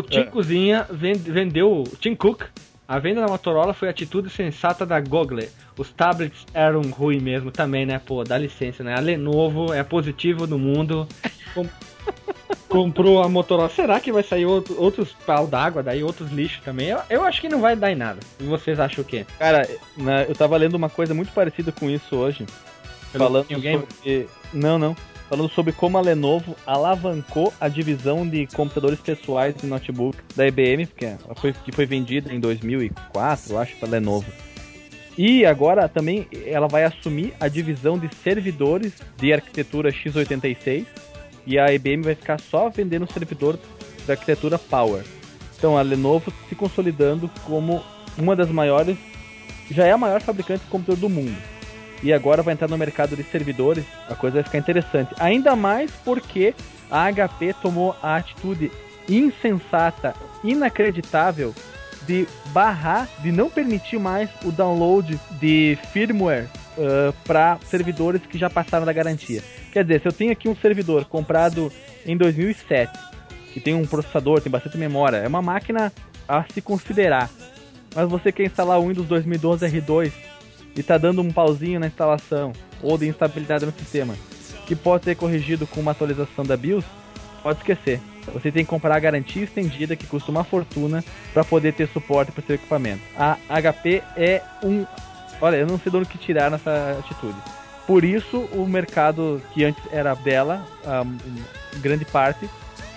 O 0.00 0.02
Tim 0.02 0.20
É. 0.20 0.24
Cozinha 0.24 0.86
ven- 0.90 1.12
vendeu, 1.14 1.82
o 1.82 1.96
Tim 1.96 2.14
Cook, 2.14 2.42
a 2.88 2.98
venda 2.98 3.20
da 3.20 3.28
Motorola 3.28 3.72
foi 3.72 3.88
a 3.88 3.90
atitude 3.92 4.28
sensata 4.30 4.84
da 4.84 5.00
Google. 5.00 5.40
Os 5.78 5.90
tablets 5.90 6.44
eram 6.52 6.82
ruins 6.82 7.22
mesmo 7.22 7.50
também, 7.50 7.86
né? 7.86 8.00
Pô, 8.04 8.24
dá 8.24 8.36
licença, 8.36 8.82
né? 8.82 8.94
A 8.96 9.00
Lenovo 9.00 9.72
é 9.72 9.82
positivo 9.84 10.46
no 10.46 10.58
mundo. 10.58 11.06
Com- 11.54 11.66
Comprou 12.68 13.20
a 13.22 13.28
Motorola. 13.28 13.68
Será 13.68 13.98
que 13.98 14.12
vai 14.12 14.22
sair 14.22 14.46
outro- 14.46 14.80
outros 14.80 15.10
pau 15.26 15.46
d'água 15.46 15.82
daí, 15.82 16.02
outros 16.04 16.30
lixos 16.30 16.62
também? 16.64 16.88
Eu, 16.88 17.00
eu 17.10 17.24
acho 17.24 17.40
que 17.40 17.48
não 17.48 17.60
vai 17.60 17.74
dar 17.74 17.90
em 17.90 17.96
nada. 17.96 18.20
E 18.38 18.44
vocês 18.44 18.78
acham 18.78 19.02
o 19.02 19.06
quê? 19.06 19.26
Cara, 19.38 19.68
na- 19.96 20.22
eu 20.22 20.34
tava 20.34 20.56
lendo 20.56 20.74
uma 20.76 20.88
coisa 20.88 21.12
muito 21.12 21.32
parecida 21.32 21.72
com 21.72 21.90
isso 21.90 22.14
hoje. 22.16 22.46
Pelo 23.12 23.24
falando 23.24 23.46
sobre. 23.48 24.28
Não, 24.52 24.78
não. 24.78 24.96
Falando 25.30 25.48
sobre 25.52 25.72
como 25.72 25.96
a 25.96 26.00
Lenovo 26.00 26.56
alavancou 26.66 27.54
a 27.60 27.68
divisão 27.68 28.28
de 28.28 28.48
computadores 28.48 28.98
pessoais 28.98 29.54
e 29.62 29.66
notebook 29.66 30.18
da 30.34 30.44
IBM, 30.48 30.86
que, 30.86 31.04
ela 31.04 31.36
foi, 31.36 31.52
que 31.52 31.70
foi 31.70 31.86
vendida 31.86 32.34
em 32.34 32.40
2004, 32.40 33.52
eu 33.52 33.58
acho, 33.60 33.76
pra 33.76 33.88
Lenovo. 33.88 34.26
E 35.16 35.46
agora 35.46 35.88
também 35.88 36.26
ela 36.44 36.66
vai 36.66 36.82
assumir 36.82 37.32
a 37.38 37.46
divisão 37.46 37.96
de 37.96 38.12
servidores 38.12 38.92
de 39.18 39.32
arquitetura 39.32 39.92
x86 39.92 40.84
e 41.46 41.60
a 41.60 41.72
IBM 41.72 42.02
vai 42.02 42.16
ficar 42.16 42.40
só 42.40 42.68
vendendo 42.68 43.10
servidor 43.12 43.56
da 44.08 44.14
arquitetura 44.14 44.58
Power. 44.58 45.04
Então 45.56 45.78
a 45.78 45.82
Lenovo 45.82 46.32
se 46.48 46.56
consolidando 46.56 47.30
como 47.44 47.84
uma 48.18 48.34
das 48.34 48.50
maiores, 48.50 48.98
já 49.70 49.86
é 49.86 49.92
a 49.92 49.98
maior 49.98 50.20
fabricante 50.20 50.64
de 50.64 50.70
computador 50.70 51.02
do 51.02 51.08
mundo. 51.08 51.49
E 52.02 52.12
agora 52.12 52.42
vai 52.42 52.54
entrar 52.54 52.68
no 52.68 52.78
mercado 52.78 53.14
de 53.14 53.22
servidores, 53.22 53.84
a 54.08 54.14
coisa 54.14 54.36
vai 54.36 54.44
ficar 54.44 54.58
interessante. 54.58 55.14
Ainda 55.18 55.54
mais 55.54 55.90
porque 56.04 56.54
a 56.90 57.10
HP 57.12 57.54
tomou 57.60 57.94
a 58.02 58.16
atitude 58.16 58.70
insensata, 59.08 60.14
inacreditável 60.42 61.54
de 62.06 62.26
barrar, 62.46 63.08
de 63.20 63.30
não 63.30 63.50
permitir 63.50 63.98
mais 63.98 64.30
o 64.44 64.50
download 64.50 65.20
de 65.38 65.78
firmware 65.92 66.48
para 67.26 67.58
servidores 67.66 68.22
que 68.22 68.38
já 68.38 68.48
passaram 68.48 68.86
da 68.86 68.92
garantia. 68.92 69.42
Quer 69.72 69.84
dizer, 69.84 70.00
se 70.00 70.08
eu 70.08 70.12
tenho 70.12 70.32
aqui 70.32 70.48
um 70.48 70.56
servidor 70.56 71.04
comprado 71.04 71.70
em 72.06 72.16
2007, 72.16 72.98
que 73.52 73.60
tem 73.60 73.74
um 73.74 73.84
processador, 73.84 74.40
tem 74.40 74.50
bastante 74.50 74.78
memória, 74.78 75.18
é 75.18 75.28
uma 75.28 75.42
máquina 75.42 75.92
a 76.26 76.44
se 76.44 76.62
considerar. 76.62 77.28
Mas 77.94 78.08
você 78.08 78.32
quer 78.32 78.44
instalar 78.44 78.80
o 78.80 78.88
Windows 78.88 79.06
2012 79.06 79.66
R2 79.66 80.12
e 80.76 80.82
tá 80.82 80.96
dando 80.98 81.20
um 81.20 81.32
pauzinho 81.32 81.80
na 81.80 81.86
instalação 81.86 82.52
ou 82.82 82.96
de 82.96 83.06
instabilidade 83.06 83.66
no 83.66 83.72
sistema, 83.72 84.14
que 84.66 84.74
pode 84.74 85.04
ser 85.04 85.16
corrigido 85.16 85.66
com 85.66 85.80
uma 85.80 85.90
atualização 85.92 86.44
da 86.44 86.56
BIOS, 86.56 86.84
pode 87.42 87.58
esquecer. 87.58 88.00
Você 88.32 88.52
tem 88.52 88.64
que 88.64 88.70
comprar 88.70 88.96
a 88.96 89.00
garantia 89.00 89.42
estendida, 89.42 89.96
que 89.96 90.06
custa 90.06 90.30
uma 90.30 90.44
fortuna, 90.44 91.02
para 91.32 91.42
poder 91.42 91.72
ter 91.72 91.88
suporte 91.88 92.30
para 92.32 92.44
seu 92.44 92.54
equipamento. 92.54 93.02
A 93.16 93.36
HP 93.60 94.02
é 94.16 94.42
um. 94.62 94.86
Olha, 95.40 95.56
eu 95.56 95.66
não 95.66 95.78
sei 95.78 95.90
de 95.90 95.96
onde 95.98 96.08
que 96.08 96.18
tirar 96.18 96.50
nessa 96.50 96.98
atitude. 96.98 97.36
Por 97.86 98.04
isso, 98.04 98.40
o 98.52 98.66
mercado 98.66 99.42
que 99.52 99.64
antes 99.64 99.82
era 99.90 100.14
dela, 100.14 100.64
a 100.84 101.04
grande 101.78 102.04
parte, 102.04 102.48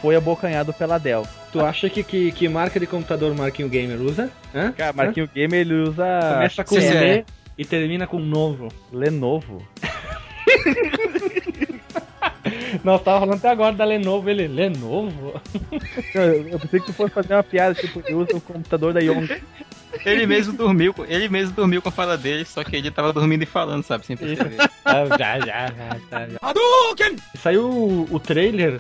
foi 0.02 0.16
abocanhado 0.16 0.74
pela 0.74 1.00
Dell. 1.00 1.26
Tu 1.52 1.64
acha 1.64 1.90
que, 1.90 2.04
que, 2.04 2.32
que 2.32 2.50
marca 2.50 2.80
de 2.80 2.86
computador 2.86 3.32
o 3.32 3.36
Marquinho 3.36 3.70
Gamer 3.70 4.02
usa? 4.02 4.30
Hã? 4.54 4.72
Cara, 4.72 4.92
Marquinho 4.92 5.30
Gamer 5.34 5.62
ele 5.62 5.76
usa. 5.76 6.06
Começa 6.34 6.64
com 6.64 6.78
é. 6.78 7.24
E 7.58 7.66
termina 7.66 8.08
com 8.08 8.20
novo. 8.20 8.70
Lenovo. 8.92 9.66
Nós 12.84 13.02
tava 13.02 13.22
falando 13.22 13.38
até 13.38 13.50
agora 13.50 13.74
da 13.76 13.86
Lenovo, 13.86 14.30
ele, 14.30 14.48
Lenovo? 14.48 15.40
Eu, 16.14 16.48
eu 16.50 16.60
pensei 16.60 16.80
que 16.80 16.86
tu 16.88 16.94
fosse 16.94 17.12
fazer 17.14 17.34
uma 17.34 17.44
piada, 17.44 17.74
tipo, 17.74 18.02
ele 18.06 18.14
usa 18.16 18.36
o 18.36 18.42
computador 18.42 18.94
da 18.94 19.00
Young. 19.00 19.28
Ele 20.06 20.26
mesmo 20.28 20.54
dormiu, 20.54 20.94
com- 20.94 21.06
ele 21.06 21.28
mesmo 21.30 21.54
dormiu 21.56 21.82
com 21.82 21.90
a 21.90 21.92
fala 21.92 22.16
dele, 22.18 22.46
só 22.46 22.64
que 22.64 22.76
ele 22.76 22.92
tava 22.92 23.12
dormindo 23.14 23.42
e 23.44 23.48
falando, 23.48 23.84
sabe, 23.84 24.06
sem 24.06 24.16
perceber. 24.18 24.58
Ah, 24.86 25.06
já, 25.18 25.40
já, 25.40 25.68
já, 25.68 25.98
já, 26.12 26.28
já. 26.30 26.40
Saiu 27.40 27.70
o, 27.70 28.08
o 28.12 28.20
trailer 28.20 28.80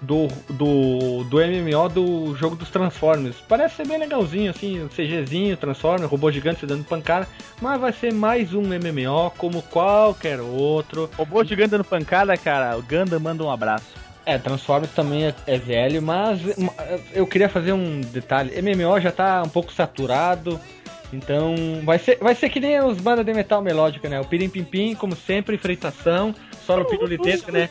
do, 0.00 0.28
do, 0.50 1.24
do 1.24 1.38
MMO 1.38 1.88
do 1.88 2.36
jogo 2.36 2.56
dos 2.56 2.70
Transformers. 2.70 3.36
Parece 3.48 3.76
ser 3.76 3.86
bem 3.86 3.98
legalzinho, 3.98 4.50
assim, 4.50 4.86
CGzinho, 4.88 5.56
Transformers, 5.56 6.10
robô 6.10 6.30
gigante 6.30 6.60
se 6.60 6.66
dando 6.66 6.84
pancada, 6.84 7.26
mas 7.60 7.80
vai 7.80 7.92
ser 7.92 8.12
mais 8.12 8.52
um 8.54 8.62
MMO 8.62 9.30
como 9.38 9.62
qualquer 9.62 10.40
outro. 10.40 11.10
Robô 11.16 11.42
gigante 11.44 11.70
dando 11.70 11.84
pancada, 11.84 12.36
cara. 12.36 12.76
O 12.76 12.82
Ganda 12.82 13.18
manda 13.18 13.42
um 13.42 13.50
abraço. 13.50 13.86
É, 14.24 14.36
Transformers 14.38 14.90
também 14.92 15.24
é, 15.26 15.34
é 15.46 15.56
velho, 15.56 16.02
mas 16.02 16.40
ma- 16.58 16.72
eu 17.12 17.26
queria 17.26 17.48
fazer 17.48 17.72
um 17.72 18.00
detalhe. 18.00 18.60
MMO 18.60 19.00
já 19.00 19.12
tá 19.12 19.40
um 19.44 19.48
pouco 19.48 19.72
saturado, 19.72 20.60
então 21.12 21.54
vai 21.84 21.98
ser, 21.98 22.18
vai 22.20 22.34
ser 22.34 22.48
que 22.48 22.58
nem 22.58 22.80
os 22.82 22.98
bandas 22.98 23.24
de 23.24 23.32
metal 23.32 23.62
melódica, 23.62 24.08
né? 24.08 24.20
O 24.20 24.24
Pirim 24.24 24.48
Pim 24.48 24.64
Pim, 24.64 24.94
como 24.96 25.14
sempre, 25.14 25.56
freitação, 25.56 26.34
só 26.66 26.76
no 26.76 26.84
pirulitesco, 26.84 27.52
né? 27.52 27.70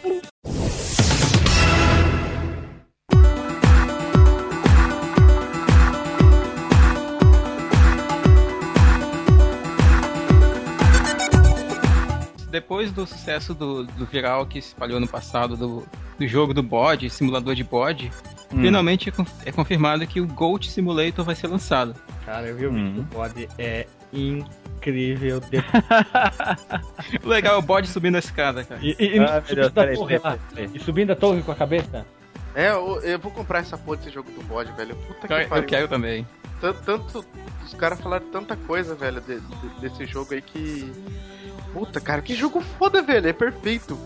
Depois 12.55 12.89
do 12.89 13.05
sucesso 13.05 13.53
do, 13.53 13.83
do 13.83 14.05
viral 14.05 14.45
que 14.45 14.61
se 14.61 14.69
espalhou 14.69 14.97
no 14.97 15.07
passado 15.09 15.57
do, 15.57 15.85
do 16.17 16.25
jogo 16.25 16.53
do 16.53 16.63
bode, 16.63 17.09
simulador 17.09 17.53
de 17.53 17.65
bode, 17.65 18.09
finalmente 18.49 19.09
é 19.09 19.13
é 19.49 19.51
confirmado 19.51 20.07
que 20.07 20.21
o 20.21 20.25
Goat 20.25 20.71
Simulator 20.71 21.25
vai 21.25 21.35
ser 21.35 21.47
lançado. 21.47 21.93
Cara, 22.25 22.47
eu 22.47 22.55
vi 22.55 22.65
o 22.65 22.71
Hum. 22.71 22.75
vídeo 22.75 22.93
do 22.93 23.03
bode, 23.13 23.49
é 23.57 23.85
incrível. 24.13 25.41
Legal 27.25 27.55
é 27.55 27.57
o 27.57 27.61
bode 27.61 27.89
subindo 27.89 28.15
a 28.15 28.19
escada, 28.19 28.63
cara. 28.63 28.79
E, 28.81 29.19
Ah, 29.19 29.41
subindo 29.41 29.55
Deus, 29.55 29.71
da 29.73 29.81
peraí, 29.81 29.95
torre 29.97 30.19
peraí, 30.19 30.33
lá. 30.33 30.39
peraí. 30.55 30.71
E 30.73 30.79
subindo 30.79 31.11
a 31.11 31.15
torre 31.17 31.41
com 31.43 31.51
a 31.51 31.55
cabeça. 31.55 32.05
É, 32.55 32.69
eu, 32.71 33.01
eu 33.01 33.19
vou 33.19 33.33
comprar 33.33 33.59
essa 33.59 33.77
porra 33.77 33.97
desse 33.97 34.11
jogo 34.11 34.31
do 34.31 34.41
bode, 34.43 34.71
velho. 34.77 34.95
Puta 34.95 35.27
que 35.27 35.33
eu 35.33 35.49
pariu. 35.49 35.65
quero 35.67 35.87
também. 35.89 36.25
Tan- 36.61 36.71
Tanto, 36.85 37.25
os 37.65 37.73
caras 37.73 37.99
falaram 37.99 38.25
tanta 38.31 38.55
coisa, 38.55 38.95
velho, 38.95 39.19
de- 39.19 39.41
de- 39.41 39.79
desse 39.81 40.05
jogo 40.05 40.33
aí 40.33 40.41
que. 40.41 40.89
Puta, 41.75 41.99
cara, 41.99 42.21
que 42.21 42.33
jogo 42.33 42.61
foda, 42.61 43.01
velho. 43.01 43.27
É 43.27 43.33
perfeito. 43.33 43.99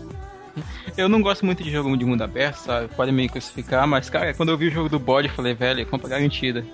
Eu 0.96 1.08
não 1.08 1.22
gosto 1.22 1.46
muito 1.46 1.62
de 1.62 1.70
jogo 1.70 1.96
de 1.96 2.04
mundo 2.04 2.22
aberto, 2.22 2.56
sabe? 2.56 2.88
Pode 2.88 3.12
me 3.12 3.28
crucificar, 3.28 3.86
mas, 3.86 4.10
cara, 4.10 4.34
quando 4.34 4.48
eu 4.48 4.58
vi 4.58 4.66
o 4.66 4.70
jogo 4.72 4.88
do 4.88 4.98
bode, 4.98 5.28
eu 5.28 5.34
falei, 5.34 5.54
velho, 5.54 5.86
compra 5.86 6.08
garantida. 6.08 6.64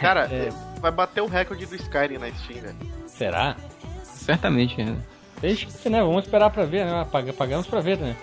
Cara, 0.00 0.22
É. 0.32 0.48
vai 0.80 0.90
bater 0.90 1.20
o 1.20 1.26
recorde 1.26 1.66
do 1.66 1.76
Skyrim 1.76 2.16
na 2.16 2.30
Steam, 2.32 2.62
velho. 2.62 2.76
Será? 3.06 3.56
Certamente, 4.02 4.82
né? 4.82 4.96
Deixa 5.40 5.66
que 5.66 5.88
né? 5.90 6.00
Vamos 6.00 6.24
esperar 6.24 6.48
pra 6.48 6.64
ver, 6.64 6.86
né? 6.86 7.06
Pag- 7.12 7.32
Pagamos 7.34 7.66
pra 7.66 7.80
ver, 7.80 7.98
né? 7.98 8.16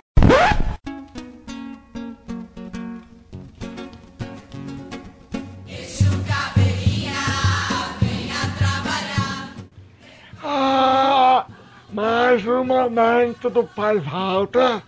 Mais 12.43 12.45
um 12.45 12.63
momento 12.65 13.49
do 13.49 13.63
Pai 13.63 13.97
Walter. 13.99 14.81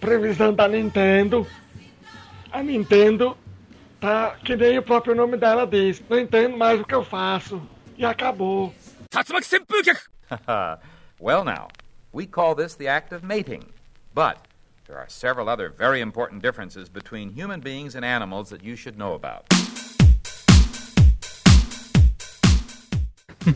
Previsão 0.00 0.54
da 0.54 0.68
Nintendo. 0.68 1.46
A 2.52 2.62
Nintendo 2.62 3.36
tá 4.00 4.36
que 4.44 4.54
nem 4.54 4.78
o 4.78 4.82
próprio 4.82 5.14
nome 5.14 5.36
dela 5.36 5.66
diz. 5.66 6.02
Não 6.08 6.18
entendo 6.18 6.56
mais 6.56 6.80
o 6.80 6.84
que 6.84 6.94
eu 6.94 7.04
faço. 7.04 7.60
E 7.96 8.04
acabou. 8.04 8.72
well, 11.20 11.44
now, 11.44 11.68
we 12.12 12.26
call 12.26 12.54
this 12.54 12.76
the 12.76 12.88
act 12.88 13.12
of 13.12 13.24
mating. 13.24 13.64
But 14.14 14.38
there 14.86 14.96
are 14.96 15.08
several 15.08 15.48
other 15.48 15.70
very 15.70 16.00
important 16.00 16.42
differences 16.42 16.88
between 16.88 17.30
human 17.30 17.60
beings 17.60 17.96
and 17.96 18.04
animals 18.04 18.50
that 18.50 18.62
you 18.62 18.76
should 18.76 18.96
know 18.96 19.14
about. 19.14 19.44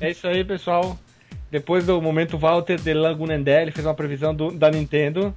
É 0.01 0.11
isso 0.11 0.27
aí, 0.27 0.45
pessoal. 0.45 0.99
Depois 1.51 1.87
do 1.87 2.01
momento 2.03 2.37
Walter 2.39 2.77
de 2.79 2.93
Lagunendé, 2.93 3.63
ele 3.63 3.71
fez 3.71 3.87
uma 3.87 3.95
previsão 3.95 4.35
do- 4.35 4.51
da 4.53 4.71
Nintendo. 4.71 5.35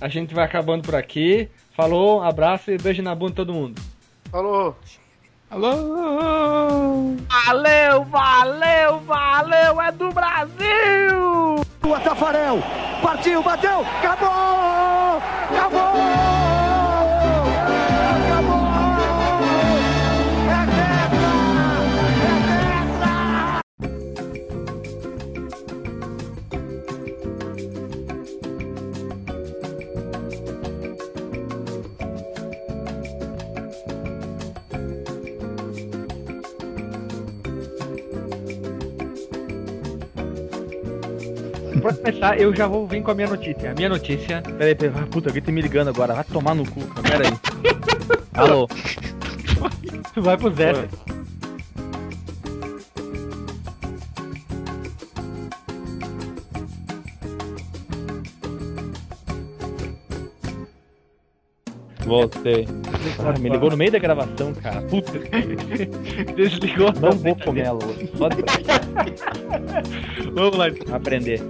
A 0.00 0.08
gente 0.08 0.34
vai 0.34 0.44
acabando 0.44 0.82
por 0.84 0.94
aqui. 0.94 1.48
Falou, 1.76 2.22
abraço 2.22 2.70
e 2.70 2.78
beijo 2.78 3.02
na 3.02 3.14
bunda 3.14 3.30
de 3.30 3.36
todo 3.36 3.52
mundo. 3.54 3.80
Falou! 4.30 4.76
Alô! 5.50 7.14
Valeu, 7.46 8.04
valeu, 8.04 8.98
valeu, 9.00 9.80
é 9.80 9.92
do 9.92 10.10
Brasil! 10.10 11.56
O 11.82 12.00
Tafarel 12.02 12.58
partiu, 13.02 13.42
bateu, 13.42 13.80
acabou! 13.80 14.63
Pra 41.80 41.92
começar, 41.92 42.40
eu 42.40 42.54
já 42.54 42.66
vou 42.66 42.86
vir 42.86 43.02
com 43.02 43.10
a 43.10 43.14
minha 43.14 43.28
notícia. 43.28 43.70
A 43.70 43.74
minha 43.74 43.88
notícia. 43.88 44.42
Peraí, 44.42 44.74
peraí, 44.74 44.94
ah, 44.96 45.06
puta, 45.10 45.28
alguém 45.28 45.42
tá 45.42 45.52
me 45.52 45.62
ligando 45.62 45.88
agora, 45.88 46.14
vai 46.14 46.24
tomar 46.24 46.54
no 46.54 46.68
cu, 46.68 46.80
peraí. 47.02 47.32
Alô? 48.34 48.68
Vai 50.16 50.36
pro 50.36 50.54
Zé. 50.54 50.88
Voltei. 62.06 62.68
Ah, 63.18 63.38
me 63.38 63.48
ligou 63.48 63.70
no 63.70 63.76
meio 63.76 63.90
da 63.90 63.98
gravação, 63.98 64.54
cara. 64.54 64.82
Puta. 64.82 65.12
Desligou. 66.36 66.92
Não 67.00 67.12
vou 67.12 67.34
comer 67.36 67.66
ela. 67.66 67.80
Só 68.16 68.28
de 68.28 68.42
Vamos 70.32 70.56
lá. 70.56 70.66
aprender. 70.92 71.40